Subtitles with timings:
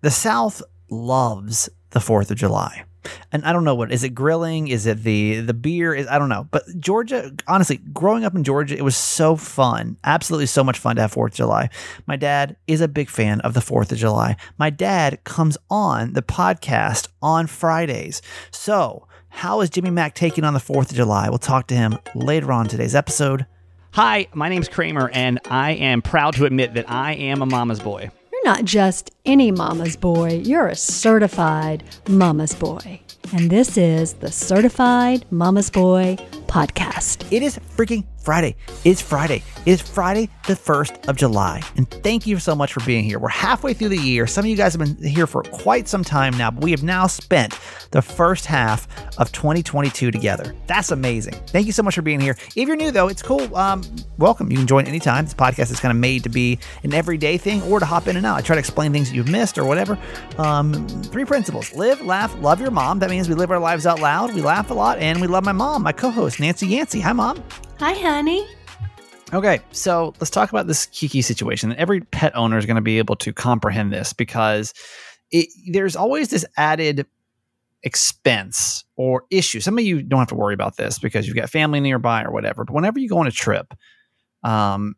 [0.00, 2.84] the South loves the 4th of July.
[3.32, 4.68] And I don't know what is it grilling?
[4.68, 5.94] Is it the the beer?
[5.94, 6.46] Is I don't know.
[6.50, 9.96] But Georgia, honestly, growing up in Georgia, it was so fun.
[10.04, 11.70] Absolutely so much fun to have 4th of July.
[12.06, 14.36] My dad is a big fan of the 4th of July.
[14.58, 18.20] My dad comes on the podcast on Fridays.
[18.50, 21.28] So, how is Jimmy Mack taking on the 4th of July?
[21.28, 23.46] We'll talk to him later on today's episode.
[23.92, 27.80] Hi, my name's Kramer, and I am proud to admit that I am a mama's
[27.80, 28.10] boy.
[28.48, 32.98] Not just any mama's boy, you're a certified mama's boy.
[33.34, 37.30] And this is the Certified Mama's Boy podcast.
[37.30, 38.56] It is freaking Friday.
[38.84, 39.42] It's Friday.
[39.64, 41.62] It is Friday, the 1st of July.
[41.76, 43.18] And thank you so much for being here.
[43.18, 44.26] We're halfway through the year.
[44.26, 46.82] Some of you guys have been here for quite some time now, but we have
[46.82, 47.58] now spent
[47.90, 50.54] the first half of 2022 together.
[50.66, 51.36] That's amazing.
[51.46, 52.36] Thank you so much for being here.
[52.54, 53.56] If you're new, though, it's cool.
[53.56, 53.82] Um,
[54.18, 54.50] welcome.
[54.50, 55.24] You can join anytime.
[55.24, 58.18] This podcast is kind of made to be an everyday thing or to hop in
[58.18, 58.36] and out.
[58.36, 59.98] I try to explain things you've missed or whatever.
[60.36, 62.98] Um, three principles live, laugh, love your mom.
[62.98, 65.46] That means we live our lives out loud, we laugh a lot, and we love
[65.46, 67.00] my mom, my co host, Nancy Yancey.
[67.00, 67.42] Hi, mom.
[67.80, 68.44] Hi, honey.
[69.32, 71.74] Okay, so let's talk about this Kiki situation.
[71.76, 74.74] Every pet owner is going to be able to comprehend this because
[75.30, 77.06] it, there's always this added
[77.84, 79.60] expense or issue.
[79.60, 82.32] Some of you don't have to worry about this because you've got family nearby or
[82.32, 82.64] whatever.
[82.64, 83.72] But whenever you go on a trip,
[84.42, 84.96] um,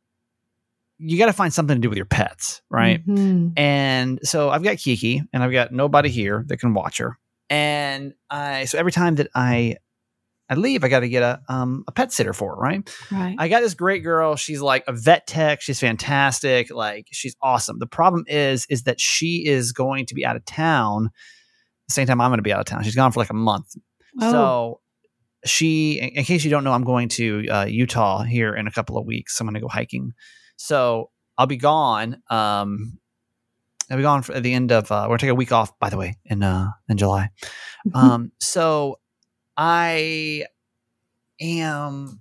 [0.97, 3.07] you got to find something to do with your pets, right?
[3.07, 3.59] Mhm.
[3.59, 7.19] And so I've got Kiki, and I've got nobody here that can watch her.
[7.51, 9.77] And I so every time that I
[10.51, 12.91] I leave, I got to get a um, a pet sitter for her, right?
[13.11, 13.37] Right.
[13.39, 14.35] I got this great girl.
[14.35, 15.63] She's like a vet tech.
[15.63, 16.71] She's fantastic.
[16.73, 17.79] Like she's awesome.
[17.79, 21.11] The problem is, is that she is going to be out of town.
[21.87, 22.83] The same time I'm going to be out of town.
[22.83, 23.77] She's gone for like a month.
[24.21, 24.33] Oh.
[24.33, 24.81] So
[25.45, 28.73] she, in, in case you don't know, I'm going to uh, Utah here in a
[28.73, 29.41] couple of weeks.
[29.41, 30.13] I'm going to go hiking.
[30.57, 32.23] So I'll be gone.
[32.29, 32.99] Um,
[33.91, 34.91] I'll be gone for the end of.
[34.91, 37.31] Uh, we're gonna take a week off, by the way, in uh, in July.
[37.95, 38.99] Um, so
[39.63, 40.47] I
[41.41, 42.21] am.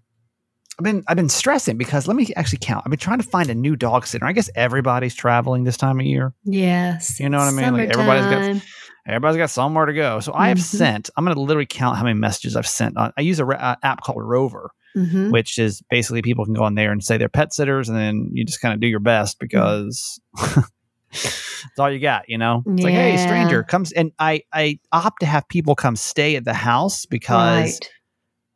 [0.77, 2.83] I've been I've been stressing because let me actually count.
[2.85, 4.25] I've been trying to find a new dog sitter.
[4.25, 6.33] I guess everybody's traveling this time of year.
[6.43, 7.19] yes.
[7.19, 7.73] You know what I mean?
[7.73, 8.67] Like, everybody's got-
[9.07, 10.19] Everybody's got somewhere to go.
[10.19, 10.61] So I have Mhm.
[10.77, 11.09] sent.
[11.17, 12.95] I'm going to literally count how many messages I've sent.
[12.95, 15.31] On, I use a uh, app called Rover, Mhm.
[15.31, 18.29] which is basically people can go on there and say they're pet sitters, and then
[18.33, 20.19] you just kind of do your best because
[21.11, 22.27] it's all you got.
[22.27, 25.95] You know, it's like hey, stranger comes, and I I opt to have people come
[25.95, 27.91] stay at the house because Right.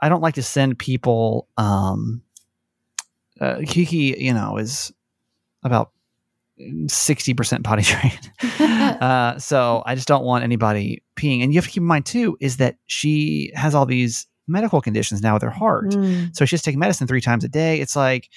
[0.02, 1.48] I don't like to send people.
[1.58, 2.22] Um,
[3.42, 4.92] uh, Kiki, you know, is
[5.64, 5.92] about
[6.88, 8.32] sixty percent potty trained.
[9.02, 11.44] uh, so I just don't want anybody peeing.
[11.44, 14.82] And you have to keep in mind too is that she has all these medical
[14.82, 15.92] conditions now with her heart.
[15.92, 16.36] Mm.
[16.36, 17.80] So she's taking medicine three times a day.
[17.80, 18.30] It's like,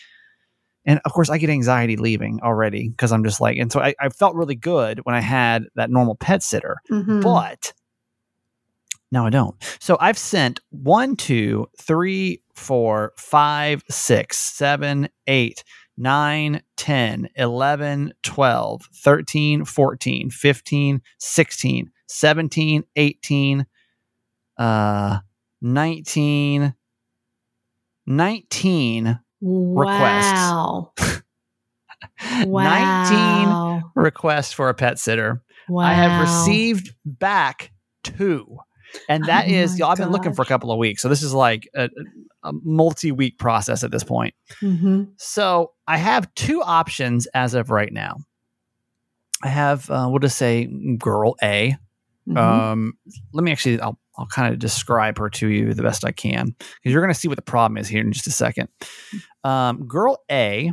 [0.86, 3.94] and of course I get anxiety leaving already because I'm just like, and so I,
[4.00, 7.22] I felt really good when I had that normal pet sitter, Mhm.
[7.22, 7.74] but
[9.12, 9.54] now I don't.
[9.80, 15.62] So I've sent one, two, three, four, five, six, seven, eight,
[15.96, 23.66] nine, 10, 11, 12, 13, 14, 15, 16, 17, 18,
[24.58, 25.18] uh,
[25.62, 26.74] 19,
[28.06, 30.50] 19 requests.
[30.50, 30.92] Wow.
[32.44, 35.42] 19 requests for a pet sitter.
[35.68, 35.84] Wow.
[35.84, 37.72] I have received back
[38.04, 38.58] two.
[39.08, 41.02] And that Oh is, my I've been looking for a couple of weeks.
[41.02, 41.90] So this is like a,
[42.44, 44.34] a multi week process at this point.
[44.62, 45.10] Mhm.
[45.16, 48.18] So I have two options as of right now.
[49.42, 50.66] I have, uh, we'll just say
[50.98, 51.76] girl A.
[52.28, 52.36] Mhm.
[52.36, 52.92] Um,
[53.32, 56.46] let me actually, I'll, I'll kind of describe her to you the best I can
[56.58, 58.68] because you're going to see what the problem is here in just a second.
[59.44, 60.72] Um, girl A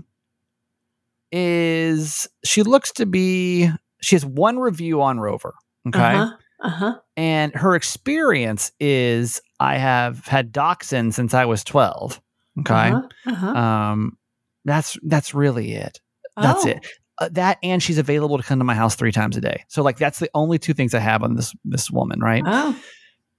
[1.31, 3.69] is, she looks to be,
[4.01, 5.53] she has one review on Rover.
[5.87, 6.15] Okay.
[6.15, 6.35] Uh-huh.
[6.63, 6.95] Uh-huh.
[7.17, 12.21] And her experience is I have had dachshund since I was 12.
[12.61, 12.73] Okay.
[12.91, 13.01] Uh-huh.
[13.27, 13.47] Uh-huh.
[13.47, 14.17] Um,
[14.65, 15.99] that's, that's really it.
[16.37, 16.69] That's Oh.
[16.69, 16.87] it.
[17.23, 19.63] Uh, that and she's available to come to my house three times a day.
[19.69, 22.43] So like that's the only two things I have on this this woman, right?
[22.45, 22.77] Oh.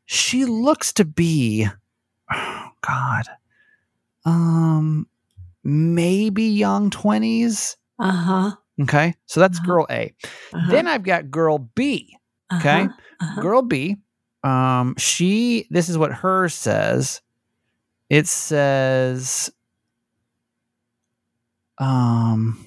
[0.06, 1.66] She looks to be
[2.32, 3.24] oh god.
[4.24, 5.06] Um
[5.62, 7.76] maybe young 20s.
[7.98, 8.52] Uh-huh.
[8.82, 9.14] Okay?
[9.26, 9.66] So that's Uh-huh.
[9.66, 10.14] girl A.
[10.52, 10.70] Uh-huh.
[10.70, 12.16] Then I've got girl B.
[12.54, 12.82] okay.
[12.82, 12.92] Uh-huh.
[13.20, 13.40] Uh-huh.
[13.42, 13.96] Girl B,
[14.42, 17.20] um she this is what her says.
[18.10, 19.50] It says
[21.78, 22.63] um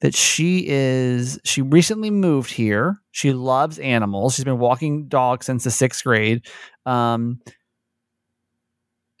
[0.00, 5.64] that she is she recently moved here she loves animals she's been walking dogs since
[5.64, 6.46] the sixth grade
[6.86, 7.40] um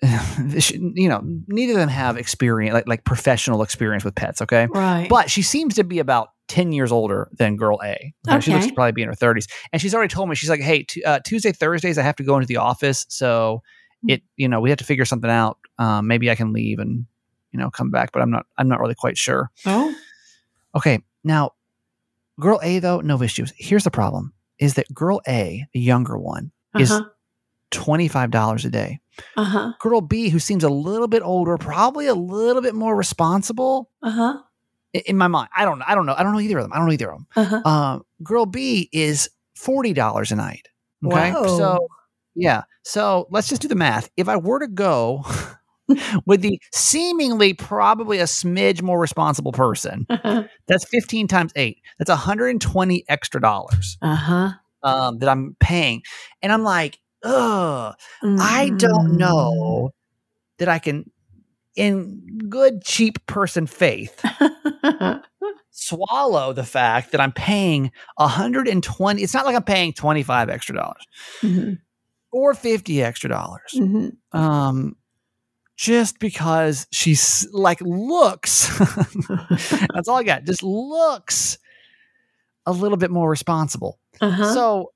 [0.58, 4.66] she- you know neither of them have experience like like professional experience with pets okay
[4.70, 5.08] Right.
[5.08, 8.14] but she seems to be about 10 years older than girl A.
[8.40, 9.46] She looks to probably be in her 30s.
[9.70, 12.22] And she's already told me, she's like, hey, t- uh, Tuesday, Thursdays, I have to
[12.22, 13.04] go into the office.
[13.10, 13.60] So
[14.02, 14.10] Hmm.
[14.10, 15.58] it, you know, we have to figure something out.
[15.78, 17.04] Um, maybe I can leave and,
[17.52, 19.50] you know, come back, but I'm not, I'm not really quite sure.
[19.66, 19.94] Oh.
[20.74, 21.00] Okay.
[21.24, 21.52] Now,
[22.40, 23.52] girl A, though, no issues.
[23.56, 27.04] Here's the problem is that girl A, the younger one, is Uh-huh.
[27.70, 29.00] $25 a day.
[29.36, 29.72] Uh-huh.
[29.80, 34.38] Girl B, who seems a little bit older, probably a little bit more responsible Uh-huh.
[34.92, 35.48] in my mind.
[35.56, 35.84] I don't know.
[35.86, 36.14] I don't know.
[36.16, 36.72] I don't know either of them.
[36.72, 37.26] I don't know either of them.
[37.36, 37.68] Uh-huh.
[37.68, 40.68] Um, girl B is $40 a night.
[41.04, 41.30] Okay.
[41.32, 41.58] Whoa.
[41.58, 41.88] So,
[42.34, 42.62] yeah.
[42.84, 44.08] So let's just do the math.
[44.16, 45.24] If I were to go
[46.26, 50.44] with the seemingly probably a smidge more responsible person, Uh-huh.
[50.66, 51.78] that's 15 times eight.
[51.98, 54.50] That's 120 extra dollars Uh-huh.
[54.82, 56.02] um, that I'm paying.
[56.42, 57.94] And I'm like, ugh,
[58.38, 58.78] I Mm.
[58.78, 59.90] don't know
[60.58, 61.10] that I can,
[61.76, 64.22] in good, cheap person faith,
[65.70, 69.22] swallow the fact that I'm paying 120.
[69.22, 71.04] It's not like I'm paying 25 extra dollars
[71.42, 71.78] Mhm.
[72.32, 73.72] or 50 extra dollars.
[73.76, 74.16] Mhm.
[74.32, 74.96] Um,
[75.78, 78.76] just because she's like looks,
[79.94, 80.42] that's all I got.
[80.44, 81.56] Just looks
[82.66, 83.98] a little bit more responsible.
[84.20, 84.52] Uh-huh.
[84.52, 84.92] So,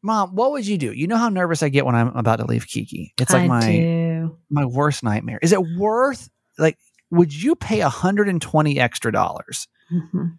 [0.00, 0.92] mom, what would you do?
[0.92, 3.12] You know how nervous I get when I'm about to leave Kiki.
[3.20, 4.36] It's like I my do.
[4.48, 5.40] my worst nightmare.
[5.42, 6.78] Is it worth like?
[7.10, 10.36] Would you pay 120 extra dollars Mhm.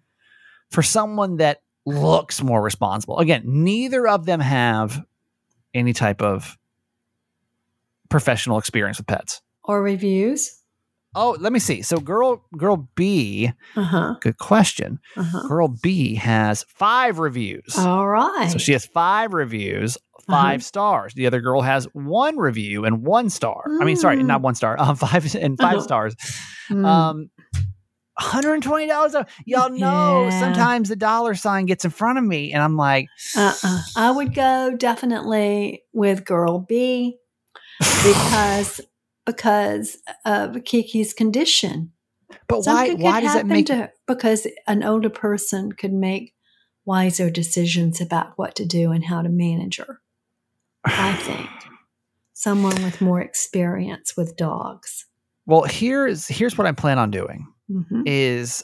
[0.72, 3.18] for someone that looks more responsible?
[3.20, 5.04] Again, neither of them have
[5.74, 6.58] any type of
[8.10, 9.42] professional experience with pets.
[9.70, 10.56] Or reviews.
[11.16, 11.84] Oh, let me see.
[11.84, 14.16] So, girl, girl B, Uh-huh.
[14.20, 15.00] good question.
[15.16, 15.48] Uh-huh.
[15.48, 17.78] Girl B has five reviews.
[17.78, 18.50] All right.
[18.52, 20.34] So she has five reviews, Uh-huh.
[20.34, 21.14] 5 stars.
[21.14, 23.64] The other girl has one review and one star.
[23.80, 24.26] I mean, sorry, Mm.
[24.26, 25.82] not one star, um, five and 5 Uh-huh.
[25.84, 26.16] stars.
[26.70, 26.86] Mm.
[26.86, 27.30] Um,
[28.20, 29.26] $120.
[29.46, 30.40] Y'all know Yeah.
[30.40, 33.82] sometimes the dollar sign gets in front of me, and I'm like, Uh-uh.
[33.96, 37.18] I would go definitely with girl B
[37.80, 38.82] because
[39.34, 41.92] because of Kiki's condition.
[42.48, 42.88] but why?
[42.88, 43.66] Something Why could does that make?
[43.68, 46.34] to because an older person could make
[46.86, 50.00] wiser decisions about what to do and how to manage her.
[50.86, 51.50] I think
[52.34, 55.06] someone with more experience with dogs.
[55.46, 57.48] Well, here's here's what I plan on doing.
[57.70, 58.04] Mhm.
[58.06, 58.64] Is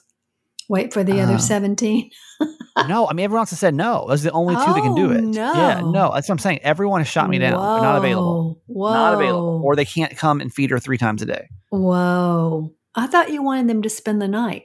[0.70, 2.10] Wait for the other Uh, seventeen.
[2.88, 4.06] no, I mean everyone else has said no.
[4.08, 5.36] Those are the only two that can do Oh, it.
[5.36, 5.92] Yeah, no.
[5.92, 6.60] no, that's what I'm saying.
[6.64, 7.52] Everyone has shot me down.
[7.52, 8.62] They're not available.
[8.68, 8.94] Whoa.
[8.94, 12.74] Not available, or they can't come and feed her three times a day Whoa.
[12.96, 14.64] I thought you wanted them to spend the night.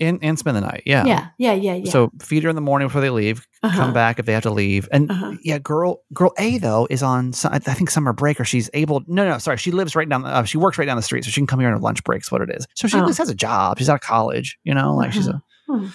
[0.00, 0.82] And and spend the night.
[0.86, 1.04] Yeah.
[1.06, 1.90] Yeah, yeah, yeah, yeah.
[1.90, 3.46] So feed her in the morning before they leave.
[3.62, 3.76] Uh-huh.
[3.76, 4.88] Come back if they have to leave.
[4.92, 5.34] And Uh-huh.
[5.42, 7.32] yeah, girl, girl A though is on.
[7.44, 9.02] I think summer break, or she's able.
[9.06, 10.22] No, no, sorry, she lives right down.
[10.22, 11.80] The, uh, she works right down the street, so she can come here on her
[11.80, 12.32] lunch breaks.
[12.32, 12.66] What it is.
[12.74, 13.00] So she Oh.
[13.00, 13.78] at least has a job.
[13.78, 14.58] She's out of college.
[14.64, 15.42] You know, like she's a.
[15.68, 15.86] Hmm.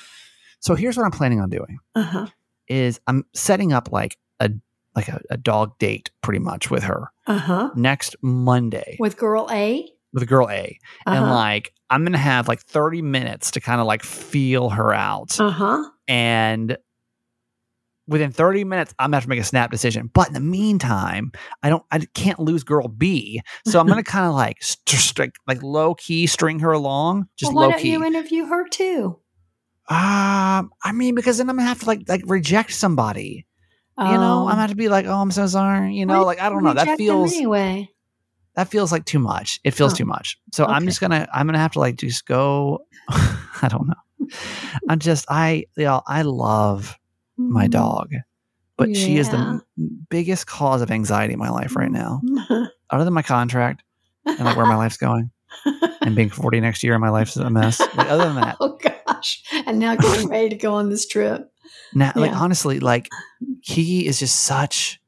[0.59, 2.27] So here's what I'm planning on doing: Uh-huh.
[2.67, 4.49] is I'm setting up like a
[4.95, 7.69] like a, a dog date pretty much with her Uh-huh.
[7.75, 9.89] next Monday With girl A?
[10.15, 11.31] With girl A, and Uh-huh.
[11.35, 15.39] like I'm gonna have like 30 minutes to kind of like feel her out.
[15.39, 15.83] Uh-huh.
[16.07, 16.75] and
[18.07, 20.11] within 30 minutes i'm gonna have to make a snap decision.
[20.13, 21.31] But in the meantime
[21.63, 23.41] i don't i can't lose girl b.
[23.65, 27.51] So i'm gonna kind of like st- st- like low key string her along just
[27.51, 29.17] well, why low don't you interview her too?
[29.89, 33.45] um i mean because then i'm gonna have to like like reject somebody.
[33.97, 34.39] You know?
[34.45, 36.25] I'm gonna have to be like oh i'm so sorry you know?
[36.25, 36.73] Like i don't know.
[36.73, 37.89] That feels anyway.
[38.55, 39.59] That feels like too much.
[39.63, 40.37] It feels Oh, too much.
[40.53, 44.27] So i'm just gonna i'm gonna have to like just go i don't know.
[44.89, 46.97] I'm just i you know i love
[47.37, 47.71] my Mhm.
[47.71, 48.09] dog
[48.77, 49.61] but she is the
[50.09, 52.21] biggest cause of anxiety in my life right now.
[52.89, 53.83] Other than my contract
[54.25, 55.31] and like where my life's going
[56.01, 57.79] and being 40 next year and my life's a mess.
[57.79, 59.43] Like, other than that oh gosh.
[59.65, 61.49] And now getting ready to go on this trip.
[61.93, 63.09] now like honestly like
[63.63, 64.99] kiki is just such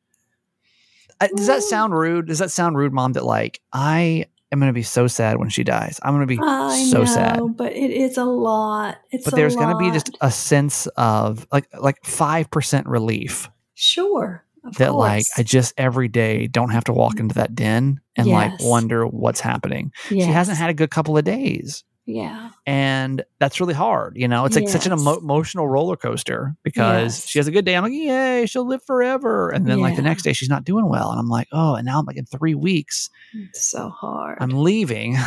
[1.35, 2.27] does that sound rude?
[2.27, 5.49] Does that sound rude mom that like i am going to be so sad when
[5.49, 5.99] she dies?
[6.03, 8.97] I'm going to be I so know, sad but it is a lot.
[9.11, 14.43] It's but there's going to be just a sense of like like 5% relief sure.
[14.79, 17.21] That like i just every day don't have to walk mm.
[17.21, 19.93] into that den and like wonder what's happening.
[20.07, 22.51] She hasn't had a good couple of days Yeah.
[22.65, 27.17] and that's really hard you know it's like such an emo- emotional roller coaster because
[27.19, 27.27] Yes.
[27.27, 30.01] she has a good day i'm like yay she'll live forever and then like the
[30.01, 32.25] next day she's not doing well and i'm like oh and now i'm like in
[32.25, 34.37] three weeks It's so hard.
[34.39, 35.17] i'm leaving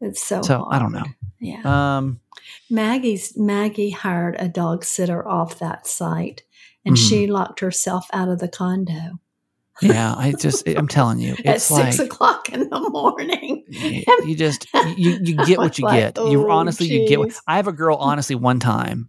[0.00, 0.74] it's so so hard.
[0.74, 1.04] i don't know
[1.40, 1.96] Yeah.
[1.96, 2.20] um
[2.70, 6.42] Maggie's Maggie hired a dog sitter off that site
[6.86, 7.08] and Mhm.
[7.08, 9.20] she locked herself out of the condo
[9.82, 13.64] Yeah, I just I'm telling you, at it's six like o'clock in the morning.
[13.68, 16.18] you, you just you you get what you Like, get.
[16.18, 17.18] You oh, honestly you get.
[17.18, 17.32] What.
[17.46, 19.08] I have a girl honestly one time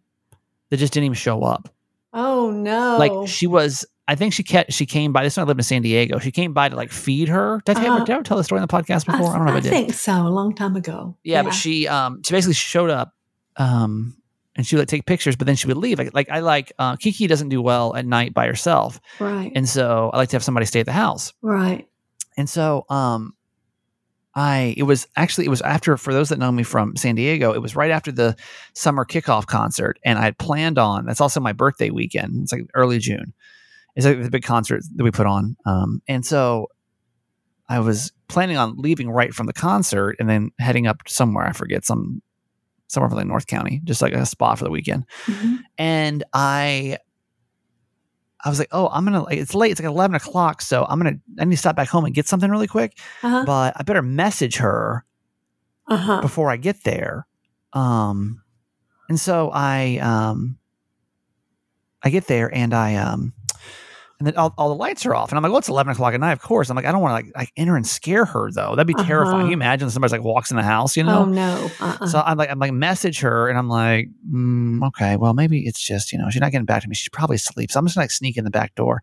[0.69, 1.67] that just didn't even show up.
[2.13, 2.97] Oh no!
[2.97, 3.85] Like she was.
[4.07, 5.23] I think she kept, she came by.
[5.23, 6.19] This one I lived in San Diego.
[6.19, 7.61] She came by to like feed her.
[7.65, 8.03] Did I, ever, Uh-huh.
[8.05, 9.29] did I ever tell the story on the podcast before?
[9.33, 9.73] I, don't know if I, did.
[9.73, 10.13] I think so.
[10.13, 11.15] A long time ago.
[11.23, 13.13] yeah, but she um she basically showed up
[13.57, 14.17] um
[14.55, 15.97] and she would like take pictures, but then she would leave.
[15.97, 19.67] Like like I like uh, Kiki doesn't do well at night by herself, right, and
[19.67, 21.33] so I like to have somebody stay at the house.
[21.41, 21.87] right.
[22.37, 23.33] And so um
[24.33, 27.53] I it was actually it was after for those that know me from San Diego,
[27.53, 28.35] it was right after the
[28.73, 32.43] summer kickoff concert and I had planned on that's also my birthday weekend.
[32.43, 33.33] It's like early June.
[33.95, 35.57] It's like the big concert that we put on.
[35.65, 36.67] Um and so
[37.67, 41.51] I was planning on leaving right from the concert and then heading up somewhere, I
[41.51, 42.21] forget, some
[42.91, 45.59] somewhere from like North County, just like a spa for the weekend Mhm.
[45.77, 46.97] and I
[48.43, 50.97] I was like, oh, I'm gonna like it's late, it's like eleven o'clock, so I'm
[50.99, 52.97] gonna I need to stop back home and get something really quick.
[53.21, 53.43] Uh-huh.
[53.45, 55.05] But I better message her
[55.87, 56.21] Uh-huh.
[56.21, 57.27] before I get there.
[57.73, 58.41] Um
[59.09, 60.57] and so I um
[62.03, 63.33] I get there and I um
[64.21, 65.31] and then all, all the lights are off.
[65.31, 66.69] And I'm like, well, it's 11 o'clock at night, of course.
[66.69, 68.75] I'm like, I don't want to like, like enter and scare her though.
[68.75, 69.33] That'd be terrifying.
[69.33, 69.41] Uh-huh.
[69.41, 71.21] Can you imagine somebody's like walks in the house, you know?
[71.21, 71.71] Oh no!
[71.79, 72.05] Uh-uh.
[72.05, 75.81] So I'm like, I'm like, message her, and I'm like, mm, okay, well, maybe it's
[75.81, 76.93] just, you know, she's not getting back to me.
[76.93, 77.71] She's probably asleep.
[77.71, 79.01] So I'm just gonna like sneak in the back door.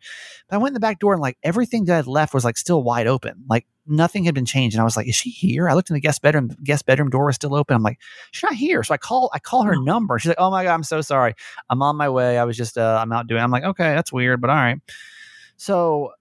[0.48, 2.56] But I went in the back door, and like everything that I'd left was like
[2.56, 3.42] still wide open.
[3.48, 4.74] Like nothing had been changed.
[4.76, 5.68] And I was like, is she here?
[5.68, 6.50] I looked in the guest bedroom.
[6.62, 7.74] Guest bedroom door was still open.
[7.74, 7.98] I'm like,
[8.32, 8.82] she's not here.
[8.82, 9.80] So I call, I call her Oh.
[9.82, 10.18] number.
[10.18, 11.34] She's like, oh my god, I'm so sorry.
[11.70, 12.38] I'm on my way.
[12.38, 13.40] I was just, uh, I'm out doing.
[13.42, 14.78] I'm like, okay, that's weird, but all right.
[15.56, 16.12] So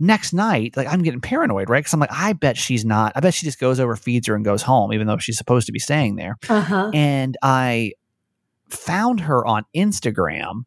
[0.00, 1.80] next night, like I'm getting paranoid, right?
[1.80, 3.12] Because I'm like, I bet she's not.
[3.16, 5.66] I bet she just goes over, feeds her, and goes home, even though she's supposed
[5.66, 6.36] to be staying there.
[6.48, 6.90] uh-huh.
[6.94, 7.92] And I
[8.70, 10.64] found her on Instagram,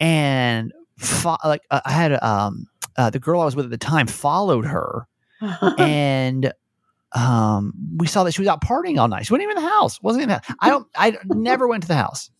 [0.00, 2.66] and fo- like uh, I had um
[2.96, 5.06] uh, the girl I was with at the time followed her.
[5.78, 6.52] and
[7.14, 9.26] um we saw that she was out partying all night.
[9.26, 10.00] She wasn't even in the house.
[10.02, 10.56] wasn't in the house.
[10.60, 10.86] I don't.
[10.96, 12.30] I never went to the house.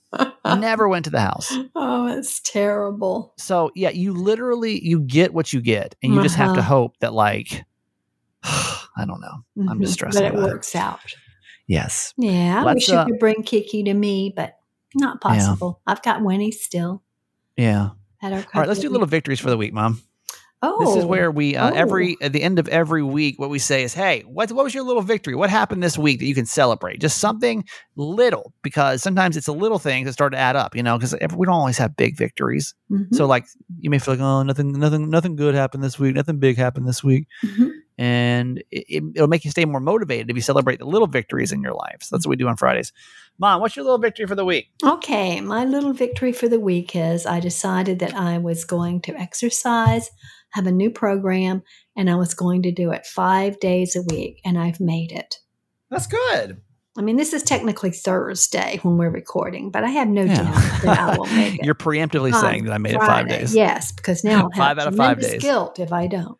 [0.44, 1.52] Never went to the house.
[1.74, 3.32] oh, it's terrible.
[3.38, 6.68] So yeah, you literally you get what you get, and you just have to Uh-huh.
[6.68, 7.64] hope that like
[8.44, 9.44] I don't know.
[9.70, 10.52] I'm just stressing But it about it.
[10.52, 11.00] works out.
[11.66, 12.12] Yes.
[12.18, 14.58] Yeah, I Let's, wish you uh, could bring Kiki to me, but
[14.94, 15.30] not Yeah.
[15.36, 15.80] possible.
[15.86, 17.02] I've got Winnie still.
[17.56, 17.90] Yeah.
[18.22, 18.68] All right.
[18.68, 20.02] Let's do little victories for the week, Mom.
[20.64, 21.74] Oh, This is where we uh, Oh.
[21.74, 24.72] every at the end of every week, what we say is, "Hey, what what was
[24.74, 25.34] your little victory?
[25.34, 27.00] What happened this week that you can celebrate?
[27.00, 27.64] Just something
[27.96, 30.76] little, because sometimes it's a little things that start to add up.
[30.76, 32.74] You know, because we don't always have big victories.
[32.92, 33.12] Mhm.
[33.12, 33.44] So like
[33.80, 36.14] you may feel like, oh, nothing, nothing, nothing good happened this week.
[36.14, 37.26] Nothing big happened this week.
[37.44, 37.70] Mhm.
[37.98, 41.60] and it, it'll make you stay more motivated if you celebrate the little victories in
[41.62, 41.98] your life.
[42.00, 42.90] So that's what we do on Fridays.
[43.38, 44.68] Mom, what's your little victory for the week?
[44.82, 49.14] Okay, my little victory for the week is I decided that I was going to
[49.14, 50.10] exercise,
[50.52, 51.62] have a new program,
[51.96, 55.36] and I was going to do it five days a week, and I've made it.
[55.90, 56.60] That's good.
[56.96, 60.42] I mean, this is technically Thursday when we're recording, but I have no Yeah.
[60.42, 61.64] doubt that I will make it.
[61.64, 63.38] You're preemptively on saying that I made it five Friday.
[63.38, 63.54] days.
[63.54, 65.42] Yes, because now I'll have Five out of five tremendous days.
[65.42, 66.36] guilt if I don't.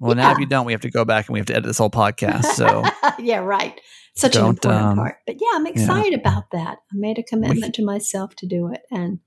[0.00, 1.66] Well, now if you don't, we have to go back and we have to edit
[1.68, 2.46] this whole podcast.
[2.46, 2.82] So
[3.20, 3.80] yeah, right.
[4.14, 5.18] Such an Don't, important um, part.
[5.26, 6.78] But yeah, I'm excited about that.
[6.92, 9.20] I made a commitment to myself to do it, and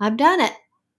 [0.00, 0.52] I've done it.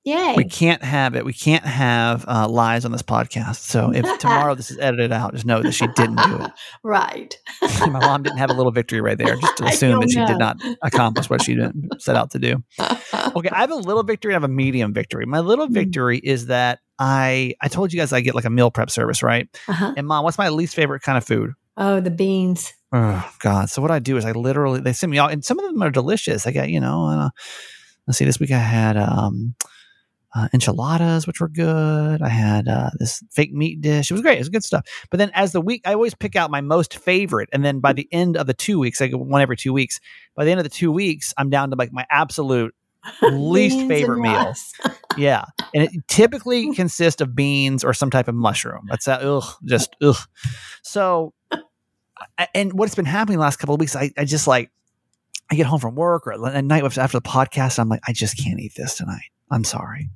[0.06, 0.36] Yay.
[0.38, 1.26] we can't have it.
[1.26, 3.56] We can't have uh, lies on this podcast.
[3.56, 6.52] So if tomorrow this is edited out, just know that she didn't do it.
[6.84, 7.36] right.
[7.82, 9.36] My mom didn't have a little victory right there.
[9.36, 12.40] Just to assume that she don't did not accomplish what she didn't set out to
[12.40, 12.64] do.
[12.80, 14.34] okay, I have a little victory.
[14.34, 15.26] I have a medium victory.
[15.26, 15.74] My little Mm.
[15.74, 19.24] victory is that I I told you guys I get like a meal prep service,
[19.24, 19.48] right?
[19.68, 19.94] Uh-huh.
[19.98, 21.52] And mom, what's my least favorite kind of food?
[21.78, 22.72] Oh, the beans.
[22.94, 23.70] Oh God!
[23.72, 25.82] So what I do is I literally they send me all, and some of them
[25.82, 26.46] are delicious.
[26.46, 27.30] I got you know, uh,
[28.08, 28.24] let's see.
[28.26, 29.56] This week I had um,
[30.36, 32.22] uh, enchiladas, which were good.
[32.22, 34.12] I had uh, this fake meat dish.
[34.12, 34.36] It was great.
[34.36, 34.86] It was good stuff.
[35.10, 37.94] But then as the week, I always pick out my most favorite, and then by
[37.94, 40.00] the end of the two weeks, I go one every two weeks.
[40.36, 42.76] By the end of the two weeks, I'm down to like my absolute
[43.22, 44.54] least favorite meal.
[45.18, 48.88] yeah, and it typically consists of beans or some type of mushroom.
[48.90, 49.22] That's that.
[49.24, 50.18] Ugh, just ugh.
[50.84, 51.34] So,
[52.54, 54.70] and what's been happening the last couple of weeks, I, I just like,
[55.50, 58.38] I get home from work or at night after the podcast, I'm like, I just
[58.38, 59.30] can't eat this tonight.
[59.52, 60.10] I'm sorry,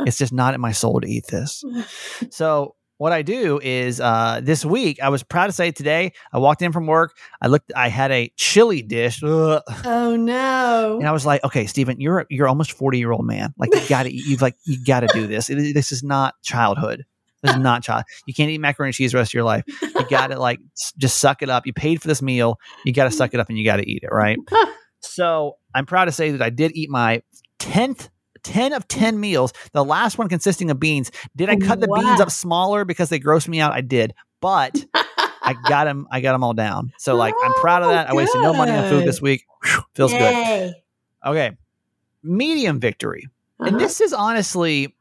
[0.00, 1.64] it's just not in my soul to eat this.
[2.30, 2.76] So.
[2.98, 6.62] What I do is uh, this week, I was proud to say today, I walked
[6.62, 7.16] in from work.
[7.42, 9.20] I looked, I had a chili dish.
[9.20, 9.60] Ugh.
[9.84, 10.98] Oh no.
[11.00, 13.52] And I was like, okay, Stephen, you're you're almost 40 year old man.
[13.58, 15.48] Like you gotta you've like you gotta do this.
[15.48, 17.04] This is not childhood.
[17.42, 18.04] This is not child.
[18.26, 19.64] You can't eat macaroni and cheese the rest of your life.
[19.82, 20.60] You gotta like
[20.96, 21.66] just suck it up.
[21.66, 22.58] You paid for this meal.
[22.84, 24.38] You gotta suck it up and you gotta eat it, right?
[25.06, 27.22] So I'm proud to say that I did eat my
[27.58, 28.08] 10th
[28.44, 31.10] 10 of 10 meals, the last one consisting of beans.
[31.34, 33.72] Did I cut the beans up smaller because they grossed me out?
[33.72, 34.14] I did.
[34.40, 34.84] But
[35.42, 36.92] I got them I got them all down.
[36.98, 38.08] So like I'm proud of Oh, that.
[38.10, 39.44] I wasted no money on food this week.
[39.64, 40.74] Whew, feels good.
[41.26, 41.52] Okay.
[42.22, 43.26] Medium victory.
[43.58, 43.78] And Uh-huh.
[43.78, 44.94] this is honestly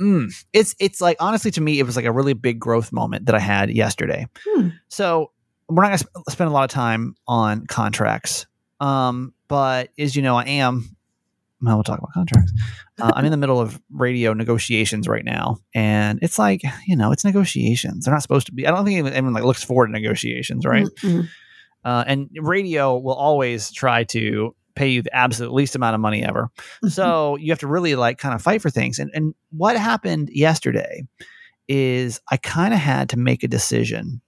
[0.00, 3.26] mm, it's it's like honestly to me it was like a really big growth moment
[3.26, 4.26] that I had yesterday.
[4.46, 4.68] Hmm.
[4.88, 5.32] So
[5.68, 8.46] we're not going to sp- spend a lot of time on contracts.
[8.80, 10.96] Um, but as you know, I am.
[11.60, 12.52] Well, we'll talk about contracts.
[13.00, 17.12] Uh, I'm in the middle of radio negotiations right now, and it's like you know,
[17.12, 18.04] it's negotiations.
[18.04, 18.66] They're not supposed to be.
[18.66, 20.86] I don't think anyone, anyone like looks forward to negotiations, right?
[21.02, 21.28] Mm-mm.
[21.84, 26.24] Uh, and radio will always try to pay you the absolute least amount of money
[26.24, 26.50] ever.
[26.88, 28.98] So you have to really like kind of fight for things.
[28.98, 31.02] And and what happened yesterday
[31.66, 34.20] is I kind of had to make a decision.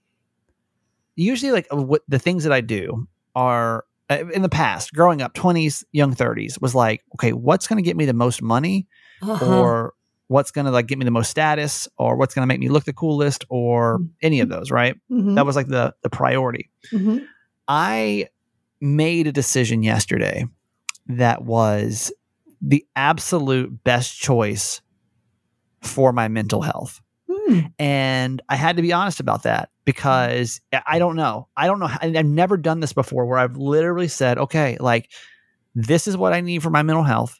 [1.15, 3.85] Usually, like what the things that I do are
[4.33, 7.95] in the past, growing up, twenties, young thirties, was like, okay, what's going to get
[7.97, 8.87] me the most money,
[9.21, 9.45] Uh-huh.
[9.45, 9.93] or
[10.27, 12.69] what's going to like get me the most status, or what's going to make me
[12.69, 14.95] look the coolest, or any of those, right?
[15.11, 15.35] Mhm.
[15.35, 16.69] That was like the the priority.
[16.93, 17.25] Mhm.
[17.67, 18.27] I
[18.79, 20.45] made a decision yesterday
[21.07, 22.11] that was
[22.61, 24.81] the absolute best choice
[25.81, 27.01] for my mental health.
[27.51, 27.59] Hmm.
[27.79, 31.47] And I had to be honest about that because I- don't know.
[31.57, 31.89] I don't know.
[32.01, 35.09] I've never done this before where I've literally said, okay, like
[35.75, 37.39] this is what I need for my mental health.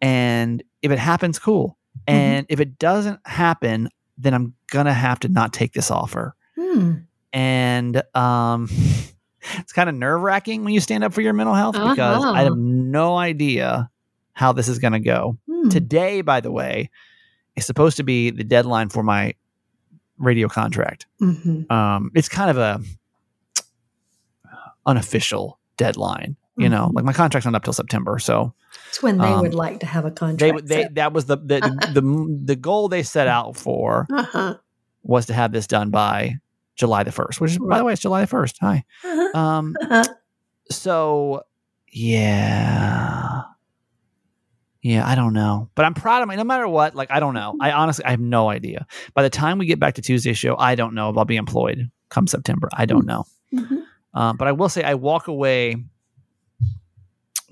[0.00, 1.78] And if it happens, cool.
[2.06, 3.88] And if it doesn't happen,
[4.18, 6.92] then I'm going to have to not take this offer Hmm.
[7.32, 8.68] and um,
[9.58, 12.28] it's kind of nerve wracking when you stand up for your mental health because I
[12.28, 12.44] Uh-huh.
[12.44, 13.90] have no idea
[14.34, 15.36] how this is going to go.
[15.50, 15.68] Hmm.
[15.68, 16.90] Today, by the way,
[17.56, 19.34] is supposed to be the deadline for my
[20.18, 21.06] radio contract.
[21.20, 21.70] Mhm.
[21.70, 22.80] Um, it's kind of a
[24.86, 26.88] unofficial deadline, you know.
[26.88, 26.94] Mhm.
[26.94, 28.52] Like my contract's not up till September, so
[28.88, 30.66] It's when they Um, would like to have a contract.
[30.68, 30.94] they set.
[30.96, 31.60] that was the the
[31.92, 34.56] the, the goal they set out for Uh-huh.
[35.02, 36.36] was to have this done by
[36.76, 38.56] July the first, which is by the way, it's July the first.
[38.60, 38.84] Hi.
[39.04, 39.38] Uh-huh.
[39.38, 40.04] Um, Uh-huh.
[40.70, 41.42] so
[41.92, 42.93] yeah
[44.84, 45.68] yeah i don't know.
[45.74, 47.56] But i'm proud of my no matter what like i don't know.
[47.60, 48.86] I honestly i have no idea.
[49.14, 51.36] By the time we get back to tuesday's show i don't know if i'll be
[51.36, 52.68] employed come september.
[52.76, 53.24] I don't know.
[53.52, 53.82] Mhm.
[54.14, 55.76] um, but i will say i walk away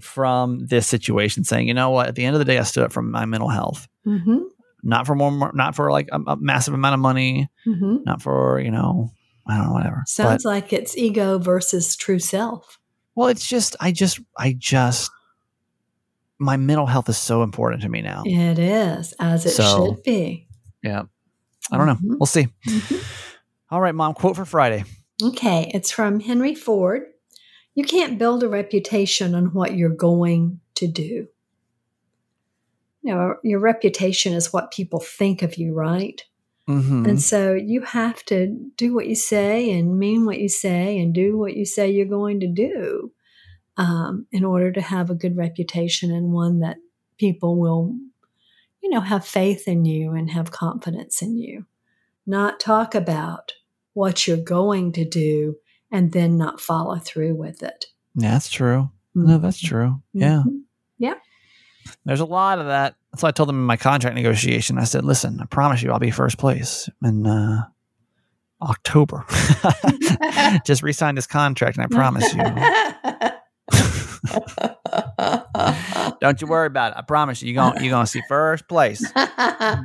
[0.01, 2.09] from this situation saying you know what?
[2.09, 3.89] At the end of the day i stood up for my mental health.
[4.07, 4.43] Mhm.
[4.83, 7.49] not for more not for like a, a massive amount of money.
[7.67, 8.05] Mhm.
[8.05, 9.11] not for you know
[9.47, 10.03] i don't know whatever.
[10.07, 12.79] Sounds but, like it's ego versus true self.
[13.15, 15.11] well it's just i just i just
[16.43, 20.03] my mental health is so important to me now It is, as it So- should
[20.03, 20.49] be.
[20.83, 21.05] Yeah.
[21.71, 21.95] I don't know.
[21.95, 22.19] Mhm.
[22.19, 22.49] We'll see.
[22.67, 23.05] Mhm.
[23.71, 24.85] All right, mom, quote for Friday.
[25.23, 27.03] Okay, it's from Henry Ford.
[27.75, 31.29] You can't build a reputation on what you're going to do.
[33.03, 36.23] You know, your reputation is what people think of you, right?
[36.69, 37.07] Mm-hmm.
[37.07, 41.13] And so you have to do what you say and mean what you say and
[41.15, 43.13] do what you say you're going to do
[43.77, 46.77] um, in order to have a good reputation and one that
[47.19, 47.95] people will,
[48.83, 51.67] you know, have faith in you and have confidence in you.
[52.27, 53.53] Not talk about
[53.95, 55.57] what you're going to do
[55.91, 57.87] and then not follow through with it.
[58.15, 58.91] That's true.
[59.15, 60.03] No, that's true.
[60.13, 60.43] Yeah.
[60.47, 60.63] Mhm.
[62.05, 62.95] There's a lot of that.
[63.17, 64.79] So I told them in my contract negotiation.
[64.79, 67.65] I said, listen, I promise you I'll be first place in uh,
[68.63, 69.25] October.
[70.65, 72.43] Just re-sign this contract and I promise you.
[76.21, 76.99] Don't you worry about it.
[76.99, 79.05] I promise you, you're going you're gonna see first place.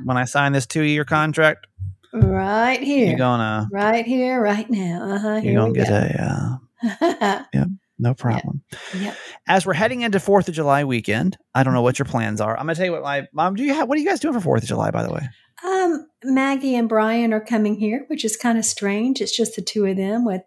[0.04, 1.68] When I sign this two year contract,
[2.14, 3.08] right here.
[3.10, 5.16] you're gonna right here, right now.
[5.16, 5.42] Uh-huh.
[5.44, 5.96] you're gonna get go.
[5.96, 7.66] a uh,
[8.00, 8.64] no problem.
[8.96, 9.16] Yep.
[9.48, 12.54] As we're heading into Fourth of July weekend, I don't know what your plans are.
[12.56, 13.56] I'm gonna tell you what my mom.
[13.56, 13.88] Do you have?
[13.88, 14.92] What are you guys doing for Fourth of July?
[14.92, 15.22] By the way,
[15.66, 19.22] Um, Maggie and Brian are coming here, which is kind of strange.
[19.22, 20.42] It's just the two of them with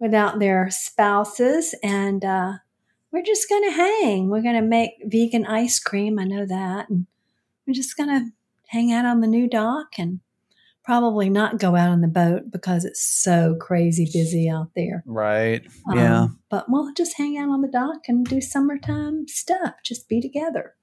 [0.00, 2.52] without their spouses, and uh,
[3.12, 4.28] we're just gonna hang.
[4.28, 6.18] We're gonna make vegan ice cream.
[6.18, 7.06] I know that, and
[7.66, 8.30] we're just gonna
[8.68, 10.20] hang out on the new dock and
[10.84, 15.02] probably not go out on the boat because it's so crazy busy out there.
[15.06, 15.62] right?
[15.90, 15.96] Um,
[16.48, 19.74] but we'll just hang out on the dock and do summertime stuff.
[19.84, 20.74] Just be together.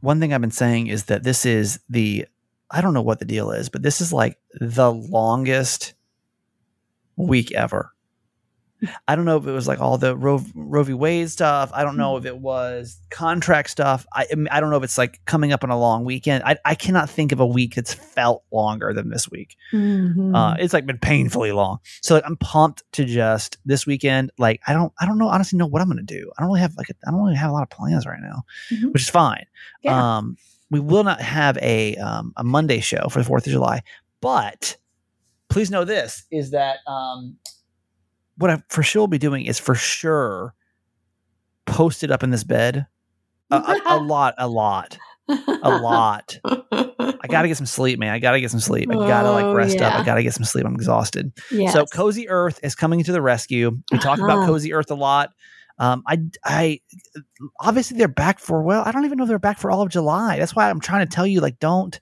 [0.00, 2.26] One thing I've been saying is that this is the.
[2.70, 5.92] I don't know what the deal is, but this is like the longest
[7.16, 7.91] week ever.
[9.08, 10.92] I don't know if it was like all the Roe, Roe v.
[10.94, 11.70] Wade stuff.
[11.74, 14.06] I don't know if it was contract stuff.
[14.12, 16.44] I I don't know if it's like coming up on a long weekend.
[16.44, 19.56] I, I cannot think of a week that's felt longer than this week.
[19.72, 20.34] Mhm.
[20.36, 21.78] Uh, it's like been painfully long.
[22.02, 24.30] So like, I'm pumped to just this weekend.
[24.38, 26.30] Like I don't I don't know honestly know what I'm gonna do.
[26.36, 28.42] I don't really have like I don't really have a lot of plans right now,
[28.70, 28.92] Mhm.
[28.92, 29.46] which is fine.
[29.82, 30.16] Yeah.
[30.18, 30.36] Um,
[30.70, 33.82] we will not have a um, a Monday show for the Fourth of July,
[34.20, 34.76] but
[35.50, 37.36] please know this is that um,
[38.38, 40.54] what I for sure will be doing is for sure
[41.66, 42.86] posted up in this bed
[43.50, 46.38] a, a, a lot, a lot, a lot.
[46.44, 48.12] I got to get some sleep, man.
[48.12, 48.90] I got to get some sleep.
[48.90, 49.94] I got to like Oh, rest up.
[49.94, 50.64] I got to get some sleep.
[50.66, 51.32] I'm exhausted.
[51.50, 51.72] Yes.
[51.72, 53.78] So Cozy Earth is coming to the rescue.
[53.90, 54.46] We talk about Uh-huh.
[54.46, 55.30] Cozy Earth a lot.
[55.78, 56.80] Um, I, I,
[57.60, 58.82] obviously they're back for well.
[58.84, 60.38] I don't even know if they're back for all of July.
[60.38, 61.98] That's why I'm trying to tell you, like, don't,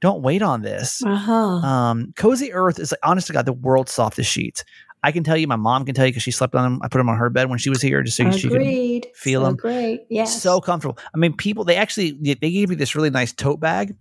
[0.00, 1.02] don't wait on this.
[1.04, 1.32] uh-huh.
[1.32, 4.64] Um, Cozy Earth is like, honest to God, the world's softest sheets.
[5.02, 6.80] I can tell you, my mom can tell you because she slept on them.
[6.82, 9.08] I put them on her bed when she was here, just so she could Agreed.
[9.14, 9.56] feel them.
[9.56, 10.02] Great.
[10.08, 10.40] Yes.
[10.40, 10.98] so comfortable.
[11.14, 13.94] I mean, people they actually they gave me this really nice tote bag.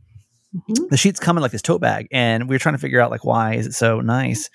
[0.56, 0.90] Mhm.
[0.90, 3.10] The sheets come in like this tote bag, and we were trying to figure out
[3.10, 4.50] like why is it so nice.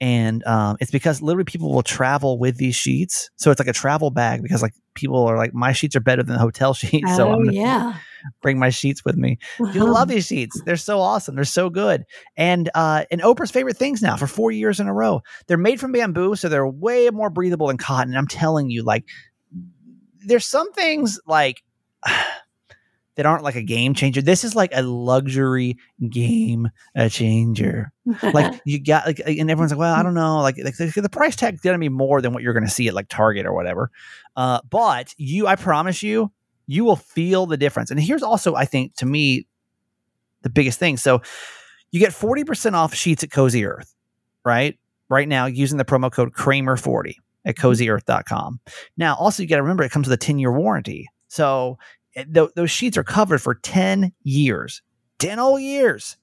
[0.00, 3.72] And um, it's because literally people will travel with these sheets, so it's like a
[3.72, 7.16] travel bag because like people are like my sheets are better than the hotel sheets,
[7.16, 7.98] so oh I'm gonna yeah.
[8.42, 9.38] bring my sheets with me.
[9.72, 12.04] People love these sheets; they're so awesome, they're so good.
[12.36, 15.22] And uh, and Oprah's favorite things now for four years in a row.
[15.46, 18.10] They're made from bamboo, so they're way more breathable than cotton.
[18.10, 19.04] And I'm telling you, like,
[20.26, 21.62] there's some things like
[23.16, 24.20] that aren't like a game changer.
[24.20, 25.76] This is like a luxury
[26.08, 26.70] game
[27.10, 27.92] changer.
[28.22, 31.08] Like you got like, and everyone's like, well, I don't know, like, like the, the
[31.08, 33.90] price tag's gonna be more than what you're gonna see at like Target or whatever.
[34.36, 36.32] Uh, but you, I promise you,
[36.66, 37.90] you will feel the difference.
[37.90, 39.46] And here's also, I think, to me,
[40.42, 40.96] the biggest thing.
[40.96, 41.22] So
[41.90, 43.94] you get 40% off sheets at Cozy Earth,
[44.44, 44.78] right?
[45.08, 48.60] Right now, using the promo code Kramer40 at cozyearth.com.
[48.96, 51.08] Now, also, you got to remember it comes with a 10 year warranty.
[51.28, 51.78] So
[52.14, 54.82] th- those sheets are covered for 10 years,
[55.18, 56.16] 10 whole years.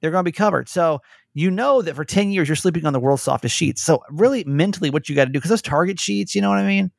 [0.00, 0.68] They're going to be covered.
[0.68, 1.00] So
[1.32, 3.82] you know that for 10 years, you're sleeping on the world's softest sheets.
[3.82, 6.58] So, really, mentally, what you got to do, because those Target sheets, you know what
[6.58, 6.90] I mean?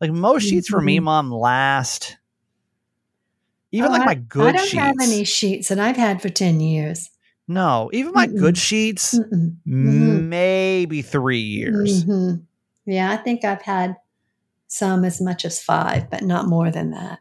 [0.00, 1.02] Like most sheets for me, Mhm.
[1.04, 2.16] mom, last
[3.72, 4.54] even Oh, like I- my good sheets.
[4.54, 4.82] I don't sheets.
[4.82, 7.10] have any sheets that I've had for 10 years.
[7.50, 8.58] no, even my good Mm-mm.
[8.62, 9.56] sheets, Mm-mm.
[9.66, 10.24] Mhm.
[10.28, 12.04] maybe three years.
[12.04, 12.42] Mhm.
[12.86, 13.96] Yeah, I think I've had
[14.68, 17.20] some as much as five, but not more than that.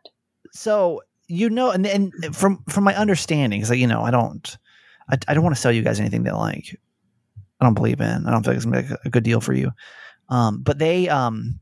[0.58, 4.58] So you know, and and from from my understanding, because you know, I don't,
[5.10, 6.76] I, I don't want to sell you guys anything that like
[7.62, 8.26] I don't believe in.
[8.26, 9.72] I don't think it's gonna be a good deal for you.
[10.30, 11.60] Um, but they, um,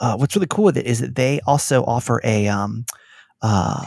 [0.00, 2.86] uh, what's really cool with it is that they also offer a um,
[3.42, 3.86] uh.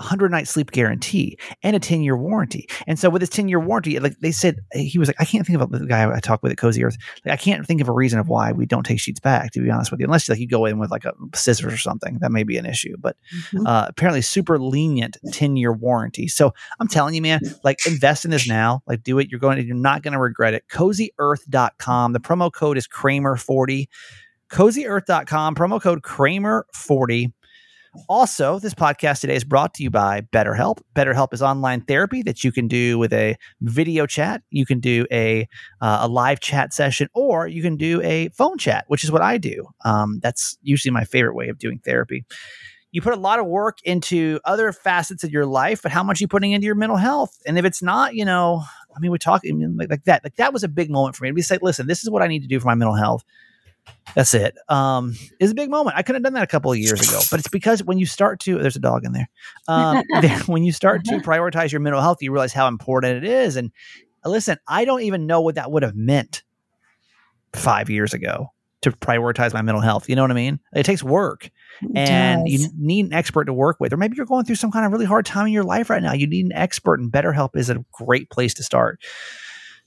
[0.00, 2.66] 100 night sleep guarantee and a 10 year warranty.
[2.86, 5.46] And so with this 10 year warranty, like they said, he was like, I can't
[5.46, 6.96] think of the guy I talked with at Cozy Earth.
[7.24, 9.60] Like, I can't think of a reason of why we don't take sheets back, to
[9.60, 12.18] be honest with you, unless like you go in with like a scissors or something.
[12.20, 13.16] That may be an issue, but
[13.52, 13.66] Mhm.
[13.66, 16.28] uh, apparently super lenient 10 year warranty.
[16.28, 18.82] So I'm telling you, man, like invest in this now.
[18.86, 19.28] Like do it.
[19.30, 20.64] You're going to, you're not going to regret it.
[20.70, 22.12] CozyEarth.com.
[22.12, 23.86] The promo code is Kramer40.
[24.50, 25.54] CozyEarth.com.
[25.54, 27.32] Promo code Kramer40.
[28.08, 30.78] Also, this podcast today is brought to you by BetterHelp.
[30.94, 34.42] BetterHelp is online therapy that you can do with a video chat.
[34.50, 35.48] You can do a
[35.80, 39.22] uh, a live chat session, or you can do a phone chat, which is what
[39.22, 39.66] I do.
[39.84, 42.24] Um, that's usually my favorite way of doing therapy.
[42.92, 46.20] You put a lot of work into other facets of your life, but how much
[46.20, 47.38] are you putting into your mental health?
[47.46, 48.62] And if it's not, you know,
[48.94, 50.22] I mean, we talk I mean, like, like that.
[50.24, 51.32] Like that was a big moment for me.
[51.32, 53.24] We say, listen, this is what I need to do for my mental health.
[54.14, 54.56] That's it.
[54.68, 55.96] Um, it's a big moment.
[55.96, 58.06] I could have done that a couple of years ago, but it's because when you
[58.06, 59.28] start to, there's a dog in there.
[59.68, 60.02] Um,
[60.46, 63.56] when you start to prioritize your mental health, you realize how important it is.
[63.56, 63.70] And
[64.24, 66.42] listen, I don't even know what that would have meant
[67.52, 70.08] five years ago to prioritize my mental health.
[70.08, 70.58] You know what I mean?
[70.74, 71.50] It takes work
[71.82, 73.92] It and you need an expert to work with.
[73.92, 76.02] Or maybe you're going through some kind of really hard time in your life right
[76.02, 76.14] now.
[76.14, 79.00] You need an expert, and BetterHelp is a great place to start.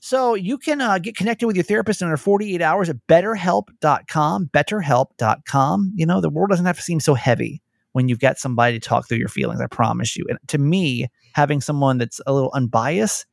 [0.04, 4.50] So you can uh, get connected with your therapist in under 48 hours at betterhelp.com,
[4.52, 5.92] betterhelp.com.
[5.94, 7.62] You know, the world doesn't have to seem so heavy
[7.92, 9.62] when you've got somebody to talk through your feelings.
[9.62, 10.26] I promise you.
[10.28, 13.24] And to me, having someone that's a little unbiased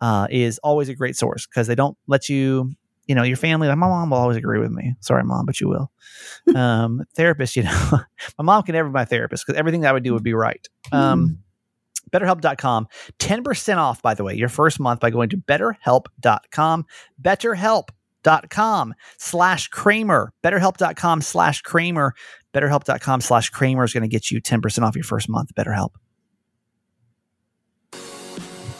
[0.00, 2.70] uh, is always a great source because they don't let you,
[3.08, 4.94] you know, your family, like my mom will always agree with me.
[5.00, 5.90] Sorry, mom, but you will.
[6.54, 7.90] um, therapist, you know,
[8.38, 10.32] my mom can never be my therapist because everything that I would do would be
[10.32, 10.64] right.
[10.92, 11.40] Um,
[12.14, 12.86] BetterHelp.com,
[13.18, 16.86] 10% off, by the way, your first month by going to BetterHelp.com.
[17.20, 20.32] BetterHelp.com slash Kramer.
[20.42, 22.14] BetterHelp.com slash Kramer.
[22.54, 25.54] BetterHelp.com slash Kramer is going to get you 10% off your first month.
[25.54, 25.90] BetterHelp.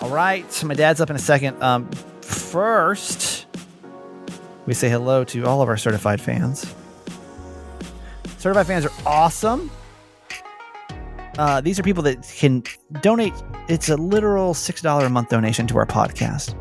[0.01, 0.51] All right.
[0.53, 1.61] So my dad's up in a second.
[1.63, 3.47] Um, first,
[4.67, 6.73] we say hello to all of our certified fans.
[8.39, 9.71] Certified fans are awesome.
[11.39, 12.63] Uh, these are people that can
[13.01, 13.35] donate.
[13.69, 16.55] It's a literal six dollar a month donation to our podcast.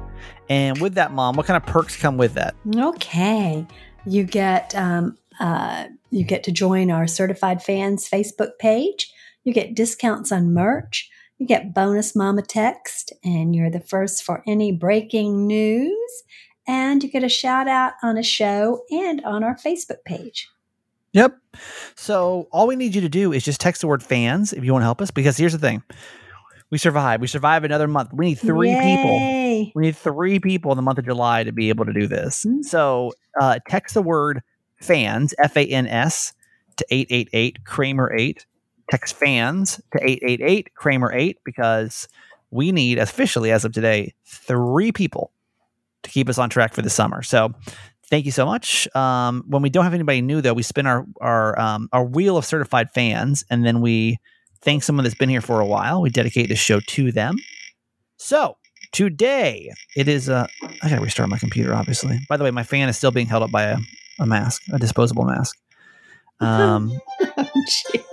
[0.50, 2.56] And with that, mom, what kind of perks come with that?
[2.76, 3.66] Okay,
[4.06, 9.12] you get um, uh, you get to join our certified fans Facebook page.
[9.44, 11.10] You get discounts on merch.
[11.38, 16.24] You get bonus mama text, and you're the first for any breaking news.
[16.66, 20.48] And you get a shout out on a show and on our Facebook page.
[21.14, 21.38] Yep.
[21.96, 24.74] So all we need you to do is just text the word fans if you
[24.74, 25.12] want to help us.
[25.12, 25.84] Because here's the thing
[26.72, 27.22] we survive.
[27.22, 28.12] We survive another month.
[28.14, 29.72] We need three people.
[29.76, 32.46] We need three people in the month of July to be able to do this.
[32.46, 32.66] Mm.
[32.66, 34.42] So uh, text the word
[34.82, 36.34] fans, F A N S,
[36.78, 38.46] to 888 Kramer 8.
[38.90, 42.08] Text fans to 888 Kramer 8 because
[42.52, 45.32] we need, officially as of today, three people
[46.04, 47.22] to keep us on track for the summer.
[47.24, 47.54] So
[48.14, 48.88] thank you so much.
[48.96, 52.38] Um, when we don't have anybody new, though, we spin our our um, our wheel
[52.38, 54.20] of certified fans, and then we
[54.62, 56.00] thank someone that's been here for a while.
[56.00, 57.38] We dedicate the show to them.
[58.18, 58.58] So
[58.92, 60.30] today it is.
[60.30, 60.46] Uh,
[60.84, 62.20] I gotta restart my computer, obviously.
[62.30, 63.78] By the way, my fan is still being held up by a,
[64.20, 65.58] a mask, a disposable mask.
[66.40, 68.04] Um, Jeez.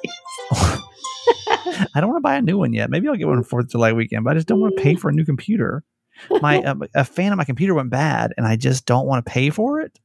[1.94, 2.88] I don't want to buy a new one yet.
[2.88, 4.82] Maybe I'll get one on Fourth of July weekend, but I just don't want to
[4.82, 5.82] pay for a new computer.
[6.40, 9.30] My uh, a fan of my computer went bad, and I just don't want to
[9.30, 9.98] pay for it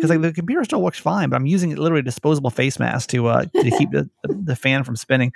[0.00, 3.10] because like the computer still works fine, but I'm using literally a disposable face mask
[3.10, 5.32] to uh to keep the, the, the fan from spinning.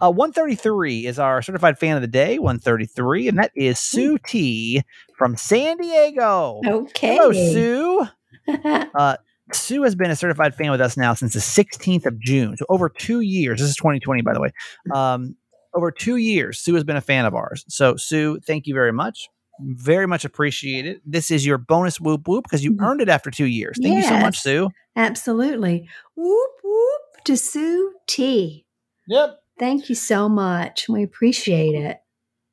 [0.00, 2.38] Uh, 133 is our certified fan of the day.
[2.38, 4.82] 133, and that is Sue T
[5.16, 6.60] from San Diego.
[6.64, 7.16] okay.
[7.16, 8.06] Hello, Sue.
[8.48, 9.16] Uh,
[9.52, 12.56] Sue has been a certified fan with us now since the 16th of June.
[12.56, 13.60] So over two years.
[13.60, 14.52] This is 2020, by the way.
[14.94, 15.34] Um,
[15.74, 17.64] over two years, Sue has been a fan of ours.
[17.68, 19.28] So, Sue, thank you very much.
[19.60, 21.00] Very much appreciated.
[21.04, 23.78] This is your bonus whoop whoop because you earned it after two years.
[23.82, 24.70] Thank you so much, Sue.
[24.94, 25.88] Absolutely.
[26.14, 28.66] Whoop whoop to Sue T.
[29.08, 29.38] Yep.
[29.58, 30.88] Thank you so much.
[30.88, 31.98] We appreciate it.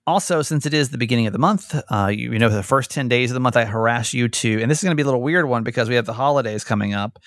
[0.06, 2.92] Also, since it is the beginning of the month, uh, you, you know, the first
[2.92, 5.02] 10 days of the month, I harass you to, and this is going to be
[5.02, 7.20] a little weird one because we have the holidays coming up,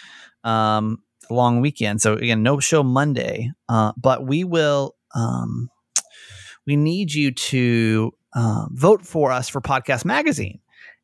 [0.44, 0.98] um,
[1.30, 2.02] long weekend.
[2.02, 5.70] So, again, no show Monday, uh, but we will, um,
[6.66, 10.60] we need you to uh, vote for us for Podcast Magazine.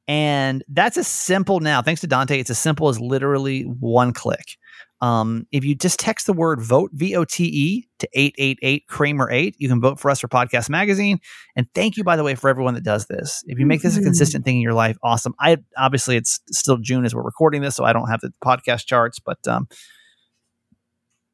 [0.07, 1.83] And that's as simple now.
[1.83, 4.57] Thanks to Dante, it's as simple as literally one click.
[5.01, 9.29] Um, if you just text the word vote, V O T E, to 888 Kramer
[9.31, 11.19] 8, you can vote for us for Podcast Magazine.
[11.57, 13.43] And thank you, by the way, for everyone that does this.
[13.49, 14.05] If you make this a Mhm.
[14.05, 15.35] consistent thing in your life, awesome.
[15.41, 18.87] I obviously it's still June as we're recording this, so I don't have the podcast
[18.87, 19.67] charts, but um,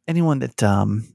[0.06, 1.06] anyone that um,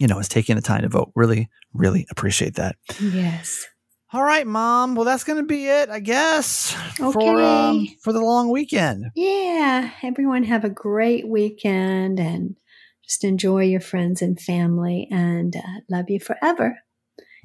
[0.00, 2.74] you know is taking the time to vote, really, really appreciate that.
[3.00, 3.64] Yes.
[4.12, 4.96] All right, mom.
[4.96, 7.44] Well, that's going to be it, I guess, for Okay.
[7.44, 9.04] um, for the long weekend.
[9.14, 9.92] Yeah.
[10.02, 12.56] Everyone have a great weekend and
[13.04, 16.80] just enjoy your friends and family and uh, love you forever.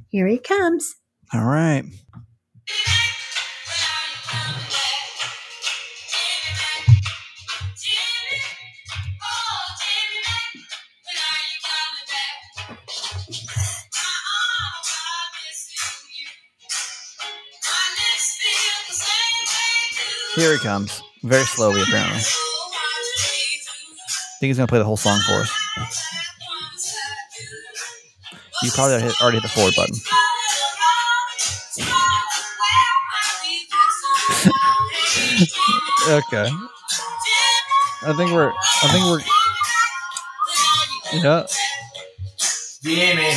[0.10, 0.96] Here he comes.
[1.34, 1.84] All right.
[20.36, 21.02] Here he comes.
[21.24, 22.18] Very slowly, apparently.
[22.18, 22.22] I
[24.40, 25.52] think he's going to play the whole song for us.
[28.64, 29.96] You probably already hit, the forward button.
[36.08, 36.48] Okay.
[38.04, 38.52] I think we're.
[38.54, 39.22] I think we're.
[41.24, 41.48] Yeah.
[42.84, 43.34] Jimmy.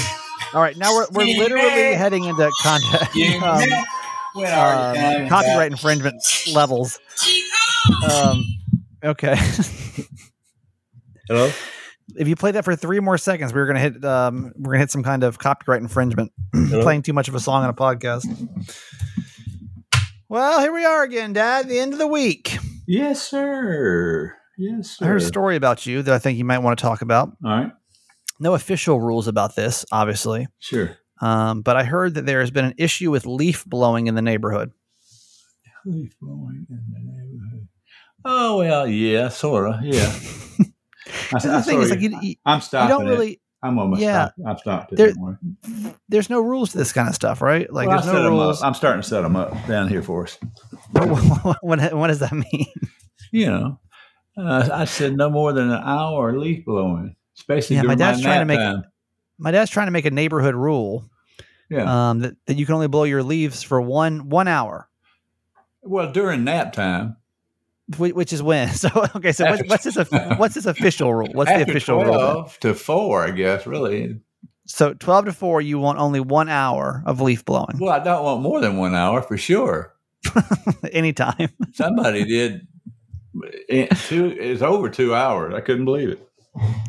[0.53, 0.77] All right.
[0.77, 3.17] Now we're we're literally heading into contact.
[3.43, 3.98] Um, when are you
[4.47, 5.71] um, copyright back?
[5.73, 6.23] infringement
[6.53, 6.99] levels.
[8.11, 8.45] Um,
[9.05, 9.37] okay.
[11.29, 11.51] Hello?
[12.17, 14.05] if you play that for three more seconds, we're gonna hit.
[14.05, 16.33] Um, we're gonna hit some kind of copyright infringement.
[16.53, 18.25] Playing too much of a song on a podcast.
[20.29, 21.69] Well, here we are again, Dad.
[21.69, 22.59] The end of the week.
[22.87, 24.35] Yes, sir.
[24.59, 25.05] Yes, sir.
[25.05, 27.31] I heard a story about you that I think you might want to talk about.
[27.45, 27.73] All right.
[28.41, 30.97] No official rules about this, obviously, Sure.
[31.21, 34.23] Um, but I heard that there has been an issue with leaf blowing in the
[34.23, 34.73] neighborhood.
[35.85, 37.69] Leaf blowing in the neighborhood.
[38.25, 39.83] Oh, well, yeah, sort of.
[39.83, 40.13] Yeah.
[41.35, 42.91] I, the thing is, like, you, you, I'm stopping.
[42.91, 43.11] you don't it.
[43.11, 43.41] really.
[43.63, 44.27] I'm almost yeah.
[44.29, 44.39] stopped.
[44.47, 44.97] I've stopped it.
[44.97, 45.95] There- don't.
[46.09, 47.71] There's no rules to this kind of stuff, right?
[47.73, 48.63] Like, Well, there's no rules.
[48.63, 50.39] I'm starting to set them up down here for us.
[50.93, 52.67] what, what does that mean?
[53.33, 53.81] You know,
[54.39, 58.25] uh, I said no more than an hour leaf blowing, especially Yeah, my dad's my
[58.25, 58.85] trying to make- time.
[59.39, 61.09] My dad's trying to make a neighborhood rule
[61.71, 62.11] Yeah.
[62.11, 64.89] um, that, that you can only blow your leaves for one one hour.
[65.83, 67.17] well, during nap time.
[67.97, 68.69] Which is when?
[68.75, 69.97] So okay, so what's, what's this?
[70.39, 71.29] What's this official rule?
[71.33, 72.13] What's the official rule?
[72.15, 74.21] 12 to four, I guess, really.
[74.67, 78.23] So twelve to four, you want only one hour of leaf blowing Well, I don't
[78.23, 79.95] want more than one hour for sure.
[80.93, 81.49] anytime.
[81.73, 82.67] Somebody did.
[83.69, 85.55] It, two, it's over two hours.
[85.55, 86.28] I couldn't believe it.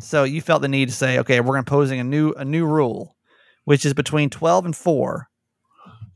[0.00, 3.16] So you felt the need to say, okay, we're imposing a new a new rule,
[3.64, 5.28] which is between twelve and four.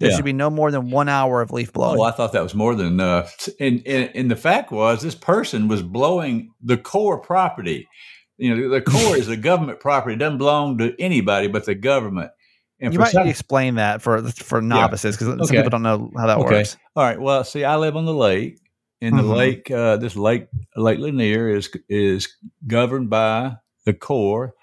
[0.00, 0.16] There Yeah.
[0.16, 2.00] should be no more than one hour of leaf blowing.
[2.00, 3.48] Oh, I thought that was more than enough.
[3.60, 7.86] And, and and the fact was, this person was blowing the Corps property.
[8.36, 11.74] You know, the Corps is a government property; it doesn't belong to anybody but the
[11.76, 12.30] government.
[12.80, 15.56] And you for might some- to explain that for for novices because some Okay.
[15.58, 16.54] people don't know how that Okay.
[16.56, 16.76] works.
[16.96, 17.20] All right.
[17.20, 18.58] Well, see, I live on the lake,
[19.04, 19.36] and the Mhm.
[19.36, 22.28] lake, uh, this lake, Lake Lanier, is is
[22.66, 24.54] governed by the Corps,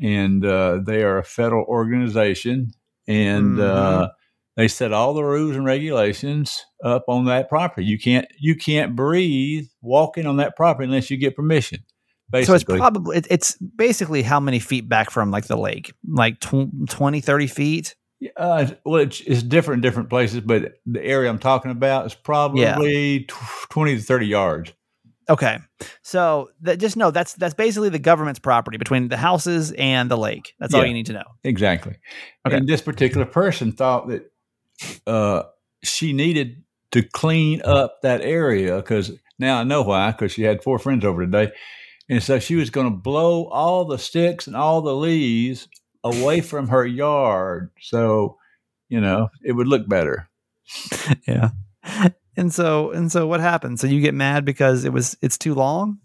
[0.00, 2.72] and uh, they are a federal organization,
[3.06, 4.08] and uh,
[4.56, 7.86] they set all the rules and regulations up on that property.
[7.86, 11.84] You can't you can't breathe walking on that property unless you get permission.
[12.32, 12.64] Basically.
[12.64, 16.38] So it's probably it, it's basically how many feet back from like the lake, like
[16.40, 17.96] tw- 20, 30 feet.
[18.36, 22.14] Uh, well, it's, it's different in different places, but the area I'm talking about is
[22.14, 24.72] probably tw- twenty to thirty yards.
[25.28, 25.58] Okay,
[26.02, 30.16] so that, just know that's that's basically the government's property between the houses and the
[30.16, 30.54] lake.
[30.58, 31.24] That's all you need to know.
[31.44, 31.96] Exactly.
[32.46, 32.56] Okay.
[32.56, 34.30] And this particular person thought that
[35.06, 35.44] uh,
[35.84, 40.62] she needed to clean up that area because now I know why, because she had
[40.62, 41.52] four friends over today.
[42.08, 45.68] And so she was going to blow all the sticks and all the leaves
[46.04, 47.70] away from her yard.
[47.80, 48.36] So,
[48.88, 50.28] you know, it would look better.
[51.26, 51.50] Yeah.
[52.36, 53.80] And so and so what happened?
[53.80, 55.98] So you get mad because it was it's too long?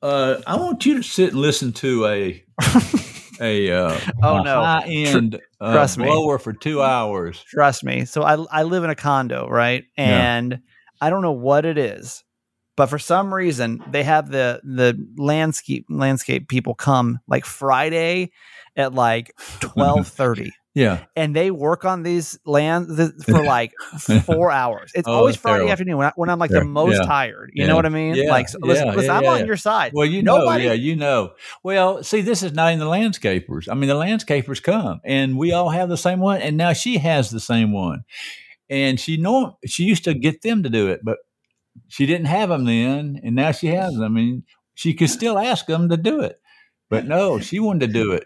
[0.00, 2.44] Uh, I want you to sit and listen to a
[3.40, 4.62] a uh, Oh, no.
[4.62, 6.04] high end uh, trust me.
[6.06, 7.42] blower for two hours.
[7.48, 8.04] Trust me.
[8.04, 9.84] So I I live in a condo, right?
[9.96, 10.36] Yeah.
[10.36, 10.60] And
[11.00, 12.22] I don't know what it is,
[12.78, 18.30] but for some reason they have the the landscape landscape people come like Friday
[18.76, 20.52] at like twelve thirty.
[20.74, 23.72] Yeah, and they work on these lands th- for like
[24.24, 24.92] four hours.
[24.94, 25.72] It's Oh, always Friday terrible.
[25.72, 27.50] afternoon when, I, when I'm like the most yeah, tired.
[27.52, 28.14] You yeah, know what I mean?
[28.14, 29.90] yeah, like, so listen, listen I'm on your side.
[29.92, 31.32] Well, you Nobody- know, yeah, you know.
[31.64, 33.66] Well, see, this is not in the landscapers.
[33.68, 36.98] I mean, the landscapers come, and we all have the same one, and now she
[36.98, 38.04] has the same one,
[38.70, 41.16] and she know she used to get them to do it, but
[41.88, 44.42] she didn't have them then, and now she has them, I mean,
[44.74, 46.40] she could still ask them to do it,
[46.90, 48.24] but no, she wanted to do it.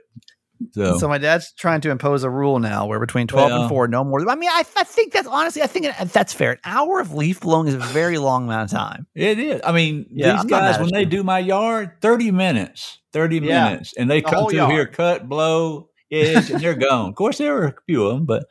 [0.72, 3.68] So, So my dad's trying to impose a rule now where between 12 Well- and
[3.68, 4.28] 4, no more.
[4.30, 6.52] I mean, I, I think that's honestly, I think that's fair.
[6.52, 9.06] An hour of leaf blowing is a very long amount of time.
[9.14, 9.60] it is.
[9.64, 13.70] I mean, Yeah, these I'm guys when they do my yard, thirty minutes, thirty Yeah.
[13.70, 14.70] minutes, and they The come through yard.
[14.72, 17.08] here, cut, blow, edge, and they're gone.
[17.08, 18.44] Of course, there were a few of them, but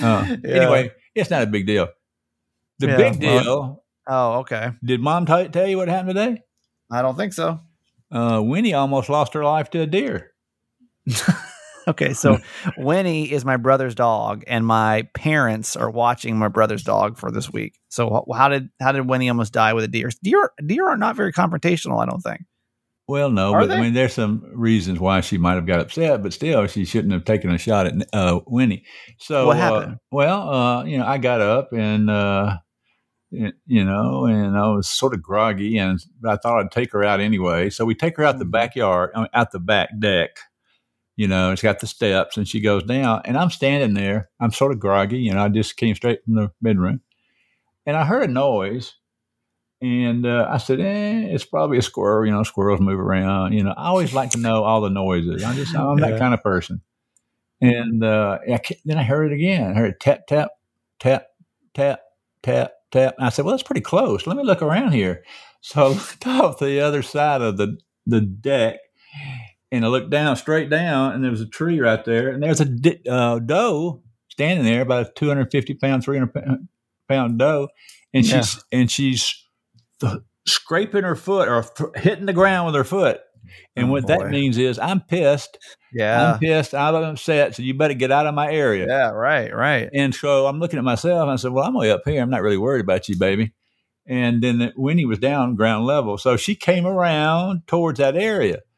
[0.00, 0.62] Uh, Yeah.
[0.62, 1.88] Anyway, it's not a big deal.
[2.78, 3.84] The big well- deal.
[4.06, 4.70] Oh, okay.
[4.84, 6.42] did Mom t- tell you what happened today?
[6.90, 7.60] I don't think so.
[8.10, 10.32] Uh, Winnie almost lost her life to a deer.
[11.88, 12.38] Okay, so
[12.76, 17.52] Winnie is my brother's dog, and my parents are watching my brother's dog for this
[17.52, 17.78] week.
[17.90, 20.10] So how did how did Winnie almost die with a deer?
[20.22, 22.02] Deer deer are not very confrontational.
[22.02, 22.40] I don't think.
[23.08, 23.76] Well, no, Are but they?
[23.76, 27.12] I mean, there's some reasons why she might have got upset, but still, she shouldn't
[27.12, 28.84] have taken a shot at uh, Winnie.
[29.20, 29.96] So, What uh, happened?
[30.10, 32.56] well, uh, you know, I got up and, uh,
[33.30, 37.20] you know, and I was sort of groggy, and I thought I'd take her out
[37.20, 37.70] anyway.
[37.70, 38.50] So we take her out the Mhm.
[38.52, 40.38] backyard, out the back deck.
[41.16, 44.28] You know, it's got the steps, and she goes down, and I'm standing there.
[44.38, 45.42] I'm sort of groggy, you know.
[45.42, 47.00] I just came straight from the bedroom,
[47.86, 48.94] and I heard a noise,
[49.80, 52.26] and uh, I said, eh, it's probably a squirrel.
[52.26, 53.52] You know, squirrels move around.
[53.54, 55.42] You know, I always like to know all the noises.
[55.42, 56.10] I just, I'm Yeah.
[56.10, 56.80] that kind of person.
[57.62, 59.70] And uh, I then I heard it again.
[59.72, 60.50] I heard tap, tap,
[61.00, 61.26] tap,
[61.72, 62.00] tap,
[62.42, 63.14] tap, tap.
[63.18, 64.26] And I said, well, that's pretty close.
[64.26, 65.22] Let me look around here.
[65.60, 68.76] So I looked off the other side of the, the deck
[69.72, 72.28] and I looked down, straight down, and there was a tree right there.
[72.28, 76.68] And there's a di- uh, doe standing there, about a 250 pound, 300 pound-
[77.08, 77.68] pound doe.
[78.14, 78.40] And Yeah.
[78.42, 79.44] she's, and she's
[80.00, 83.20] th- scraping her foot or th- hitting the ground with her foot.
[83.74, 84.18] And Oh, what boy.
[84.18, 85.58] that means is I'm pissed.
[85.92, 86.32] Yeah.
[86.34, 86.74] I'm pissed.
[86.74, 87.54] I'm upset.
[87.54, 88.86] So you better get out of my area.
[88.88, 89.10] yeah.
[89.10, 89.54] Right.
[89.54, 89.88] Right.
[89.94, 92.20] And so I'm looking at myself and I said, Well, I'm way up here.
[92.22, 93.52] I'm not really worried about you, baby.
[94.08, 96.16] And then the- Winnie was down ground level.
[96.18, 98.60] So she came around towards that area.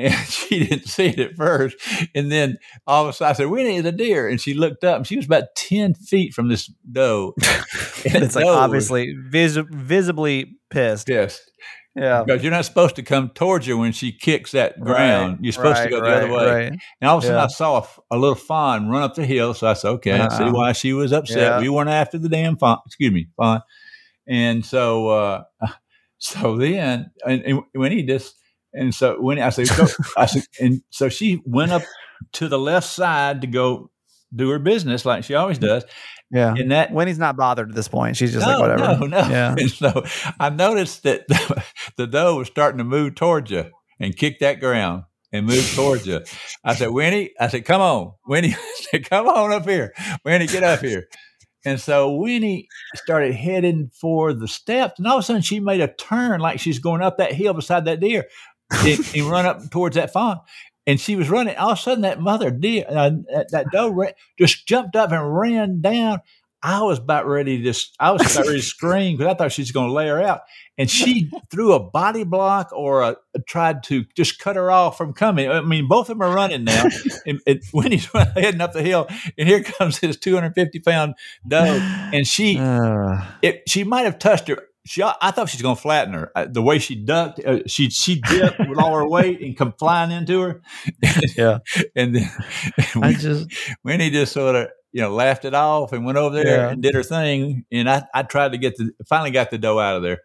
[0.00, 1.76] And she didn't see it at first.
[2.14, 4.26] And then all of a sudden I said, Winnie is a deer.
[4.30, 7.34] And she looked up and she was about 10 feet from this doe.
[8.10, 11.06] And it's like obviously vis- visibly pissed.
[11.06, 11.42] pissed.
[12.00, 12.24] Yeah.
[12.24, 15.32] Because you're not supposed to come towards her when she kicks that ground.
[15.34, 16.46] Right, You're supposed right, to go the right, other way.
[16.70, 16.72] right.
[17.00, 17.44] And all of a sudden, Yeah.
[17.44, 19.52] I saw a little fawn run up the hill.
[19.52, 20.52] So I said, okay, I see Uh-uh.
[20.52, 21.36] why she was upset.
[21.38, 21.60] Yeah.
[21.60, 22.78] We weren't after the damn fawn.
[22.86, 23.60] Excuse me, fawn.
[24.26, 25.42] And so, uh,
[26.18, 28.34] so then, and, and when he just,
[28.72, 29.68] and so when I said,
[30.16, 31.82] I said, and so she went up
[32.32, 33.90] to the left side to go
[34.34, 35.84] do her business like she always does.
[36.30, 36.54] Yeah.
[36.56, 38.16] And that Winnie's not bothered at this point.
[38.16, 39.00] She's just no, like whatever.
[39.00, 39.18] No, no.
[39.18, 39.54] Yeah.
[39.58, 40.04] And so
[40.38, 41.64] I noticed that the,
[41.96, 46.06] the doe was starting to move towards you and kick that ground and move towards
[46.06, 46.20] you.
[46.64, 48.12] I said, Winnie, I said, come on.
[48.26, 49.92] Winnie, I said, come on up here.
[50.24, 51.08] Winnie, get up here.
[51.64, 55.82] And so Winnie started heading for the steps, and all of a sudden she made
[55.82, 58.24] a turn like she's going up that hill beside that deer
[58.70, 60.40] and, and run up towards that fawn.
[60.86, 61.56] And she was running.
[61.56, 65.12] All of a sudden, that mother deer, uh, that, that doe, ran, just jumped up
[65.12, 66.20] and ran down.
[66.62, 69.52] I was about ready to just, I was about ready to scream because I thought
[69.52, 70.42] she was going to lay her out.
[70.76, 73.16] And she threw a body block or a,
[73.46, 75.50] tried to just cut her off from coming.
[75.50, 76.84] I mean, both of them are running now.
[77.26, 79.06] and, and Winnie's heading up the hill,
[79.38, 81.14] and here comes this 250 pound
[81.46, 81.78] doe.
[82.12, 84.66] And she, Uh, it, she might have touched her.
[84.86, 86.32] She, I thought she was going to flatten her.
[86.50, 90.10] The way she ducked, uh, she she dipped with all her weight and come flying
[90.10, 90.62] into her.
[91.36, 91.58] Yeah.
[91.94, 92.30] and then
[93.02, 93.46] I just
[93.84, 96.70] Winnie just sort of you know laughed it off and went over there Yeah.
[96.70, 97.64] and did her thing.
[97.70, 100.20] And I, I tried to get the finally got the doe out of there.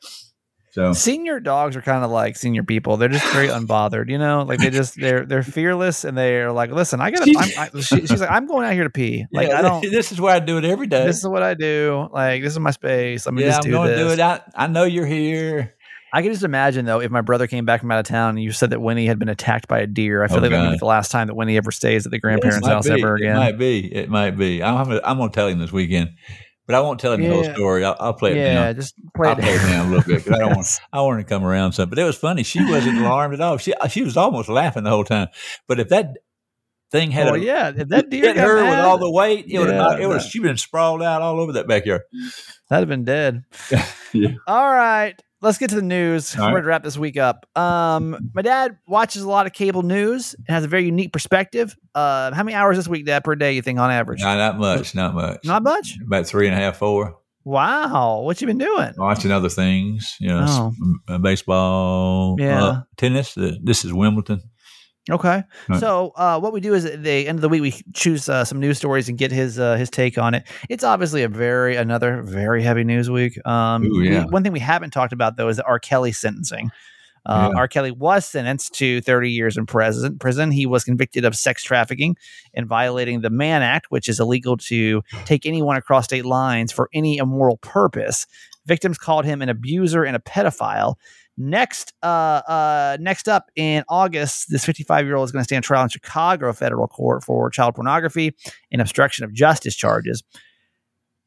[0.75, 2.97] So senior dogs are kind of like senior people.
[2.97, 4.43] They're just very unbothered, you know.
[4.43, 7.33] Like they just they're they're fearless and they're like, listen, I gotta.
[7.37, 9.25] I'm, I, she, she's like, I'm going out here to pee.
[9.31, 9.81] Like yeah, I don't.
[9.89, 11.05] This is where I do it every day.
[11.05, 12.09] This is what I do.
[12.11, 13.25] Like this is my space.
[13.25, 13.99] Let me yeah, just I'm do going this.
[13.99, 14.19] to do it.
[14.19, 15.73] I, I know you're here.
[16.11, 18.43] I can just imagine though, if my brother came back from out of town and
[18.43, 20.61] you said that Winnie had been attacked by a deer, I feel Oh, like that
[20.61, 22.93] would be the last time that Winnie ever stays at the grandparents' house be.
[23.01, 23.35] ever again.
[23.35, 23.93] It might be.
[23.93, 24.61] It might be.
[24.63, 26.11] I'm, I'm going to tell him this weekend,
[26.65, 27.83] but I won't tell him the whole story.
[27.85, 28.43] I'll, I'll play it down.
[28.53, 28.75] yeah, down.
[28.75, 29.41] just play I'll it.
[29.43, 30.67] play it down a little bit 'cause I don't want.
[30.93, 31.89] I want to come around some.
[31.89, 32.43] But it was funny.
[32.43, 33.57] She wasn't alarmed at all.
[33.57, 35.27] She uh, she was almost laughing the whole time.
[35.67, 36.17] But if that
[36.91, 39.59] thing had Well, a, yeah, if that deer hit her with all the weight, it
[39.59, 42.01] would have Yeah, it would she been sprawled out all over that backyard.
[42.69, 43.43] that'd have been dead.
[44.13, 44.29] Yeah.
[44.47, 45.21] All right.
[45.41, 46.35] Let's get to the news.
[46.37, 46.61] All We're right.
[46.61, 47.45] to wrap this week up.
[47.57, 51.75] Um, my dad watches a lot of cable news and has a very unique perspective.
[51.93, 54.21] Uh, how many hours this week, Dad, per day you think on average?
[54.21, 54.95] Not not much.
[54.95, 55.45] Not much.
[55.45, 55.97] Not much.
[56.05, 57.17] About three and a half, four.
[57.43, 58.21] Wow.
[58.21, 58.93] What you been doing?
[58.97, 60.71] Watching other things, you know,
[61.07, 61.17] Oh.
[61.19, 62.63] baseball, Yeah.
[62.63, 63.37] uh, tennis.
[63.37, 64.41] Uh, this is Wimbledon.
[65.09, 65.43] Okay.
[65.69, 65.79] Right.
[65.79, 68.43] So uh, what we do is at the end of the week we choose uh,
[68.43, 70.47] some news stories and get his uh, his take on it.
[70.69, 73.37] It's obviously a very another very heavy news week.
[73.45, 74.25] Um, Ooh, we- yeah.
[74.25, 75.77] one thing we haven't talked about though is the R.
[75.79, 76.71] Kelly sentencing.
[77.27, 77.59] Uh, Yeah.
[77.59, 77.67] R.
[77.67, 80.17] Kelly was sentenced to 30 years in prison.
[80.19, 80.51] Prison.
[80.51, 82.15] He was convicted of sex trafficking
[82.53, 86.87] and violating the Mann Act, which is illegal to take anyone across state lines for
[86.93, 88.27] any immoral purpose.
[88.67, 90.95] Victims called him an abuser and a pedophile.
[91.37, 92.05] Next, uh,
[92.47, 95.89] uh, next up in August, this 55 year old is going to stand trial in
[95.89, 98.33] Chicago federal court for child pornography
[98.71, 100.23] and obstruction of justice charges.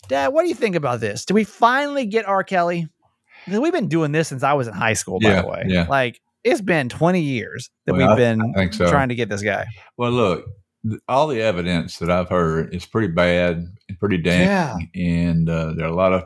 [0.09, 1.25] Dad, what do you think about this?
[1.27, 2.43] Do we finally get R.
[2.43, 2.89] Kelly?
[3.47, 5.65] We've been doing this since I was in high school, by Yeah, the way.
[5.67, 5.87] yeah.
[5.89, 8.89] Like it's been 20 years that Well, we've been so.
[8.91, 9.67] trying to get this guy.
[9.99, 10.45] Well, look,
[11.07, 13.57] all the evidence that I've heard is pretty bad
[13.89, 16.25] and pretty damning, and uh, there are a lot of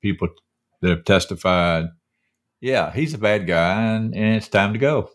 [0.00, 0.28] people
[0.80, 1.86] that have testified.
[2.60, 5.10] Yeah, he's a bad guy, and, and it's time to go.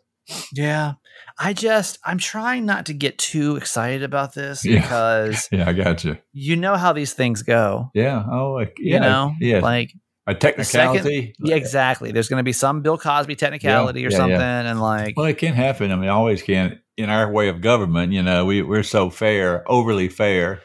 [0.53, 0.93] Yeah.
[1.37, 4.81] I just I'm trying not to get too excited about this Yeah.
[4.81, 6.17] because Yeah, I got you.
[6.31, 7.91] you know how these things go.
[7.93, 8.23] Yeah.
[8.31, 9.59] Oh, like, You yeah, know, yeah.
[9.59, 9.91] like
[10.27, 11.35] a technicality.
[11.39, 12.11] yeah, exactly.
[12.11, 14.17] There's going to be some Bill Cosby technicality or yeah, yeah.
[14.17, 14.41] something,
[14.71, 15.91] and like, Well, it can happen.
[15.91, 16.79] I mean, it always can.
[16.97, 20.61] In our way of government, you know, we we're so fair, overly fair.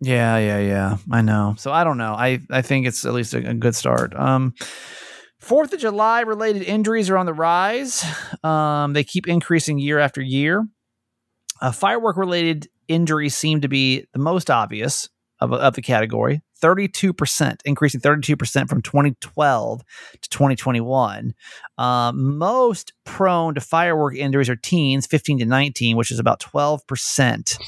[0.00, 0.96] yeah, yeah, yeah.
[1.12, 1.54] I know.
[1.58, 2.14] So I don't know.
[2.14, 4.14] I I think it's at least a, a good start.
[4.16, 4.54] Um,
[5.40, 8.04] Fourth of July related injuries are on the rise.
[8.44, 10.66] Um, they keep increasing year after year.
[11.62, 15.08] Uh, firework related injuries seem to be the most obvious
[15.40, 19.82] of, of the category 32%, increasing 32% from 2012
[20.20, 21.34] to 2021.
[21.78, 27.58] Um, most prone to firework injuries are teens, 15 to 19, which is about 12%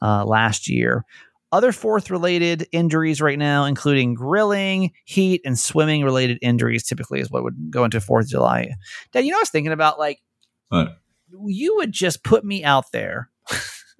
[0.00, 1.04] uh, last year.
[1.52, 7.30] Other fourth related injuries right now, including grilling, heat, and swimming related injuries, typically is
[7.30, 8.70] what would go into 4th of July.
[9.12, 10.20] Dad, you know, I was thinking about like,
[10.68, 10.98] What?
[11.46, 13.28] you would just put me out there.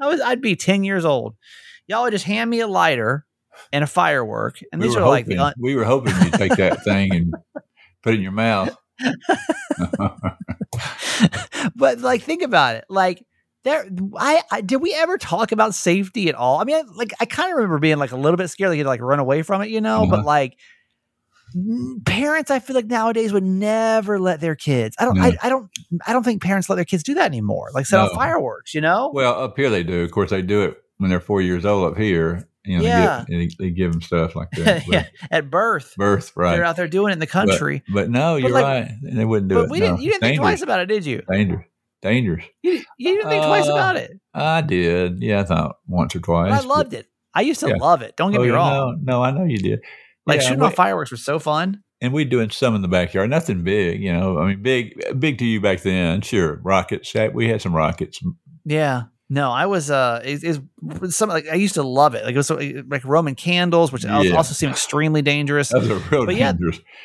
[0.01, 1.37] I was, I'd be 10 years old.
[1.87, 3.27] Y'all would just hand me a lighter
[3.73, 4.61] and a firework.
[4.73, 7.15] And We these are like hoping, the, un- we were hoping you'd take that thing
[7.15, 7.35] and
[8.03, 8.75] put it in your mouth.
[11.77, 13.25] but like think about it like
[13.65, 13.87] there
[14.17, 17.25] I, I did we ever talk about safety at all i mean I, like i
[17.25, 19.63] kind of remember being like a little bit scared like you'd like run away from
[19.63, 20.27] it you know but Uh-huh.
[20.27, 20.57] like
[22.07, 25.37] parents i feel like nowadays would never let their kids i don't I, No.
[25.43, 25.71] I don't
[26.07, 28.81] i don't think parents let their kids do that anymore like set off fireworks you
[28.81, 30.03] know Well, up here they do.
[30.03, 32.49] Of course, they do it when they're four years old up here.
[32.65, 33.25] You know, Yeah.
[33.29, 34.87] they, give, they give them stuff like that.
[34.89, 35.95] yeah, at birth.
[35.97, 36.55] Birth, right?
[36.55, 37.83] They're out there doing it in the country.
[37.93, 38.91] But, no, you're like- right.
[39.03, 39.71] They wouldn't do But, it.
[39.71, 39.87] we no.
[39.87, 40.01] didn't.
[40.03, 41.23] You didn't think twice about it, did you?
[41.31, 41.67] Dangerous.
[42.03, 42.45] Dangerous.
[42.63, 44.11] You, you didn't think twice Uh, about it.
[44.35, 45.23] I did.
[45.23, 46.53] Yeah, I thought once or But twice.
[46.53, 47.07] I but- loved it.
[47.35, 47.77] I used to Yeah.
[47.77, 48.15] love it.
[48.17, 49.01] Don't get Oh, me wrong.
[49.05, 49.81] No, no, I know you did.
[50.27, 51.83] Like Yeah, shooting off fireworks was so fun.
[52.01, 53.31] and we doing some in the backyard.
[53.31, 54.39] Nothing big, you know.
[54.39, 56.21] I mean, big, big to you back then.
[56.21, 57.15] Sure, rockets.
[57.33, 58.21] We had some rockets.
[58.65, 59.05] Yeah.
[59.35, 60.61] No, I was uh is is
[61.17, 62.23] some like I used to love it.
[62.23, 62.57] Like it was so,
[62.87, 64.37] like Roman candles, which Yeah.
[64.37, 65.71] also seem extremely dangerous.
[65.71, 66.53] Those are real But yeah.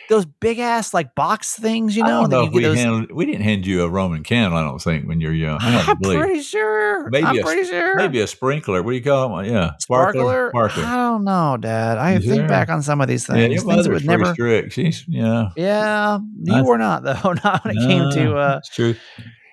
[0.09, 2.77] Those big ass like box things, you I know, don't know if we those.
[2.77, 3.11] handled.
[3.13, 4.59] We didn't hand you a Roman candle.
[4.59, 5.59] I don't think when you're young.
[5.61, 7.09] I I'm pretty sure.
[7.09, 7.95] Maybe I'm a- pretty sure.
[7.95, 8.83] Maybe a sprinkler.
[8.83, 9.45] What do you call them?
[9.45, 10.49] Yeah, sparkler.
[10.49, 10.83] Sparkler.
[10.83, 11.97] I don't know, Dad.
[11.97, 12.47] I You think sure?
[12.49, 13.53] back on some of these Yeah, things.
[13.53, 14.33] your things mother was never.
[14.33, 14.73] strict.
[14.73, 15.49] She's yeah.
[15.55, 17.33] Yeah, you I- were not though.
[17.43, 18.95] Not when it came to uh, That's true.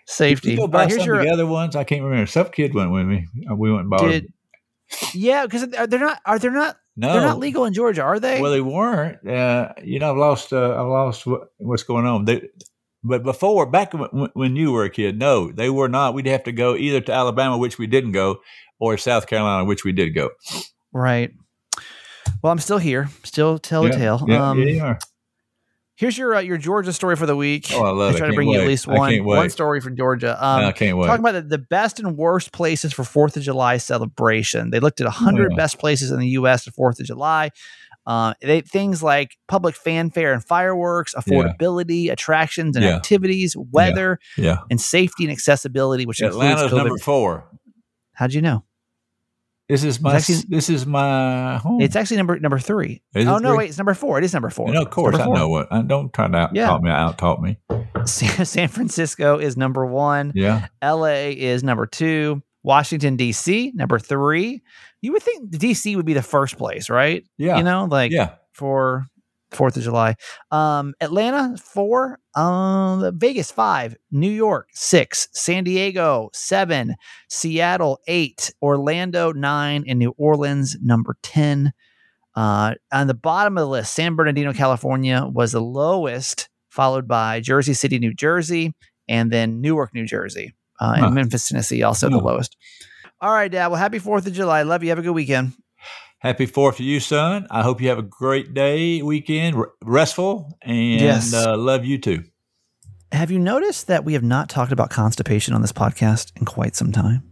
[0.06, 0.56] Safety.
[0.56, 1.76] Go buy right, here's some your the other ones?
[1.76, 2.26] I can't remember.
[2.26, 3.26] Some kid went with me.
[3.50, 4.08] Uh, We went and bought.
[4.08, 4.32] did.
[5.12, 6.20] Yeah, because they're not.
[6.26, 6.76] Are they not?
[6.96, 8.40] no, They're not legal in Georgia, are they?
[8.40, 9.26] Well, they weren't.
[9.26, 10.52] Uh, you know, I've lost.
[10.52, 12.26] Uh, I've lost what, what's going on.
[12.26, 12.48] They,
[13.02, 16.14] but before, back when, when you were a kid, no, they were not.
[16.14, 18.40] We'd have to go either to Alabama, which we didn't go,
[18.78, 20.30] or South Carolina, which we did go.
[20.92, 21.32] right.
[22.42, 23.08] Well, I'm still here.
[23.22, 24.24] Still tell the yeah, tale.
[24.28, 24.98] Yeah, um, yeah, you are.
[25.96, 27.68] Here's your uh, your Georgia story for the week.
[27.72, 28.18] Oh, I love it.
[28.18, 30.32] try I to bring you at least one one story from Georgia.
[30.44, 31.06] Um, I can't wait.
[31.06, 34.70] Talking about the, the best and worst places for Fourth of July celebration.
[34.70, 35.56] They looked at 100 Yeah.
[35.56, 36.64] best places in the U.S.
[36.64, 37.50] for Fourth of July.
[38.06, 42.96] Uh, they things like public fanfare and fireworks, affordability, attractions and Yeah.
[42.96, 46.86] activities, weather, yeah, and safety and accessibility, which Atlanta's includes COVID.
[46.88, 47.44] number four.
[48.14, 48.64] How'd you know?
[49.68, 50.16] This is my.
[50.16, 51.80] Actually- this is my home.
[51.80, 53.02] It's actually number number three.
[53.14, 53.58] Is oh no, three?
[53.58, 54.18] wait, it's number four.
[54.18, 54.70] It is number four.
[54.70, 55.68] No, of course I know what.
[55.72, 56.66] I don't try to out Yeah.
[56.66, 56.90] talk me.
[56.90, 57.56] Out talk me.
[58.04, 60.32] San San Francisco is number one.
[60.34, 62.42] Yeah, LA is number two.
[62.62, 63.72] Washington D.C.
[63.74, 64.62] number three.
[65.02, 65.96] You would think D.C.
[65.96, 67.22] would be the first place, right?
[67.36, 68.36] yeah, You know, like yeah.
[68.52, 69.06] for
[69.54, 70.16] Fourth of July.
[70.50, 72.18] Um, Atlanta four.
[72.34, 73.96] Um, Vegas five.
[74.10, 75.28] New York six.
[75.32, 76.94] San Diego seven.
[77.28, 78.52] Seattle eight.
[78.62, 79.84] Orlando nine.
[79.86, 81.72] And New Orleans number ten.
[82.36, 87.38] Uh, on the bottom of the list, San Bernardino, California was the lowest, followed by
[87.38, 88.74] Jersey City, New Jersey,
[89.06, 91.06] and then Newark, New Jersey, uh, Huh.
[91.06, 92.56] and Memphis, Tennessee, also the lowest.
[93.20, 93.68] All right, Dad.
[93.68, 94.62] Well, happy Fourth of July.
[94.64, 94.88] Love you.
[94.88, 95.52] Have a good weekend.
[96.24, 97.46] Happy Fourth to you, son.
[97.50, 101.34] I hope you have a great day, weekend, restful, and Yes.
[101.34, 102.24] uh, love you too.
[103.12, 106.76] Have you noticed that we have not talked about constipation on this podcast in quite
[106.76, 107.30] some time?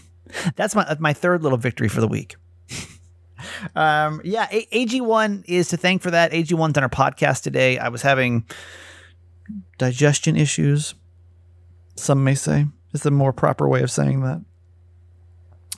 [0.56, 2.36] That's my my third little victory for the week.
[3.74, 6.32] um, yeah, A- AG1 is to thank for that.
[6.32, 7.78] AG1's on our podcast today.
[7.78, 8.44] I was having
[9.78, 10.94] digestion issues.
[11.96, 14.44] Some may say is the more proper way of saying that.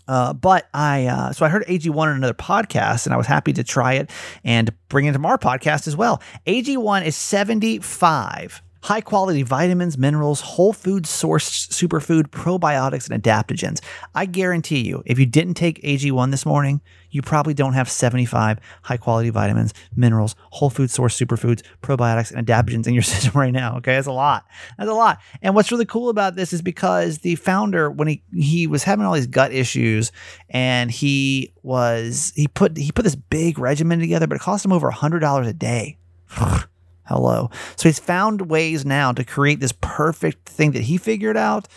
[0.09, 3.53] Uh, but I uh, so I heard AG1 on another podcast, and I was happy
[3.55, 4.11] to try it
[4.45, 6.23] and bring it to our podcast as well.
[6.47, 13.81] AG1 is 75 high quality vitamins, minerals, whole food sourced superfood, probiotics, and adaptogens.
[14.15, 16.81] I guarantee you, if you didn't take AG1 this morning,
[17.11, 22.47] you probably don't have 75 high quality vitamins, minerals, whole food sourced superfoods, probiotics, and
[22.47, 23.79] adaptogens in your system right now.
[23.79, 24.47] Okay, that's a lot.
[24.79, 25.19] That's a lot.
[25.43, 29.05] And what's really cool about this is because the founder, when he he was having
[29.05, 30.13] all these gut issues,
[30.49, 34.73] and he was he put he put this big regimen together, but it cost him
[34.73, 35.99] over hundred dollars a day.
[37.07, 37.51] Hello.
[37.77, 41.69] So he's found ways now to create this perfect thing that he figured out,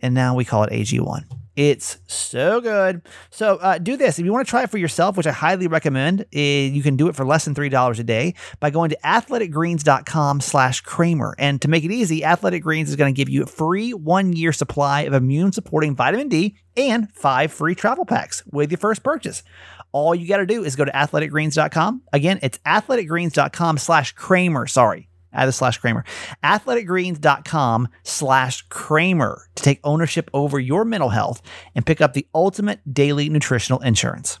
[0.00, 1.24] and now we call it AG1.
[1.54, 3.02] It's so good.
[3.28, 5.66] So uh, do this if you want to try it for yourself, which I highly
[5.66, 6.24] recommend.
[6.32, 8.98] eh, you can do it for less than three dollars a day by going to
[9.04, 11.34] athleticgreens.com/slash Kramer.
[11.38, 14.52] And to make it easy, Athletic Greens is going to give you a free one-year
[14.52, 19.42] supply of immune-supporting vitamin D and five free travel packs with your first purchase.
[19.92, 22.02] All you got to do is go to athleticgreens.com.
[22.12, 24.66] Again, it's athleticgreens.com slash Kramer.
[24.66, 26.04] Sorry, add the slash Kramer.
[26.42, 31.42] Athleticgreens.com slash Kramer to take ownership over your mental health
[31.74, 34.40] and pick up the ultimate daily nutritional insurance.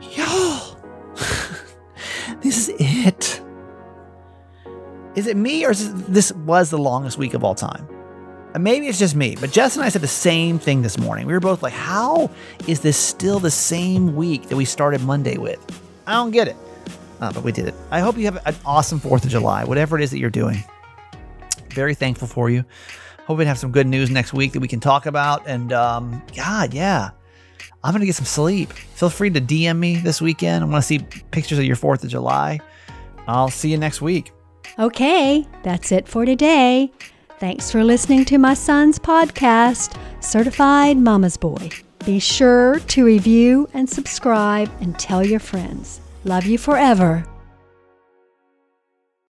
[0.00, 0.76] Y'all,
[2.40, 3.42] this is it.
[5.14, 7.86] Is it me or is this, this was the longest week of all time?
[8.58, 11.26] maybe it's just me, but Jess and I said the same thing this morning.
[11.26, 12.30] We were both like, how
[12.66, 15.60] is this still the same week that we started Monday with?
[16.06, 16.56] I don't get it.
[17.20, 17.74] Uh, but we did it.
[17.90, 20.64] I hope you have an awesome 4th of July, whatever it is that you're doing.
[21.68, 22.64] Very thankful for you.
[23.26, 25.46] Hoping to have some good news next week that we can talk about.
[25.46, 27.10] And um, God, yeah,
[27.82, 28.72] I'm going to get some sleep.
[28.72, 30.62] Feel free to DM me this weekend.
[30.62, 30.98] I want to see
[31.30, 32.60] pictures of your 4th of July.
[33.26, 34.32] I'll see you next week.
[34.78, 36.92] Okay, that's it for today.
[37.38, 41.70] Thanks for listening to my son's podcast, Certified Mama's Boy.
[42.04, 46.00] Be sure to review and subscribe and tell your friends.
[46.24, 47.24] Love you forever.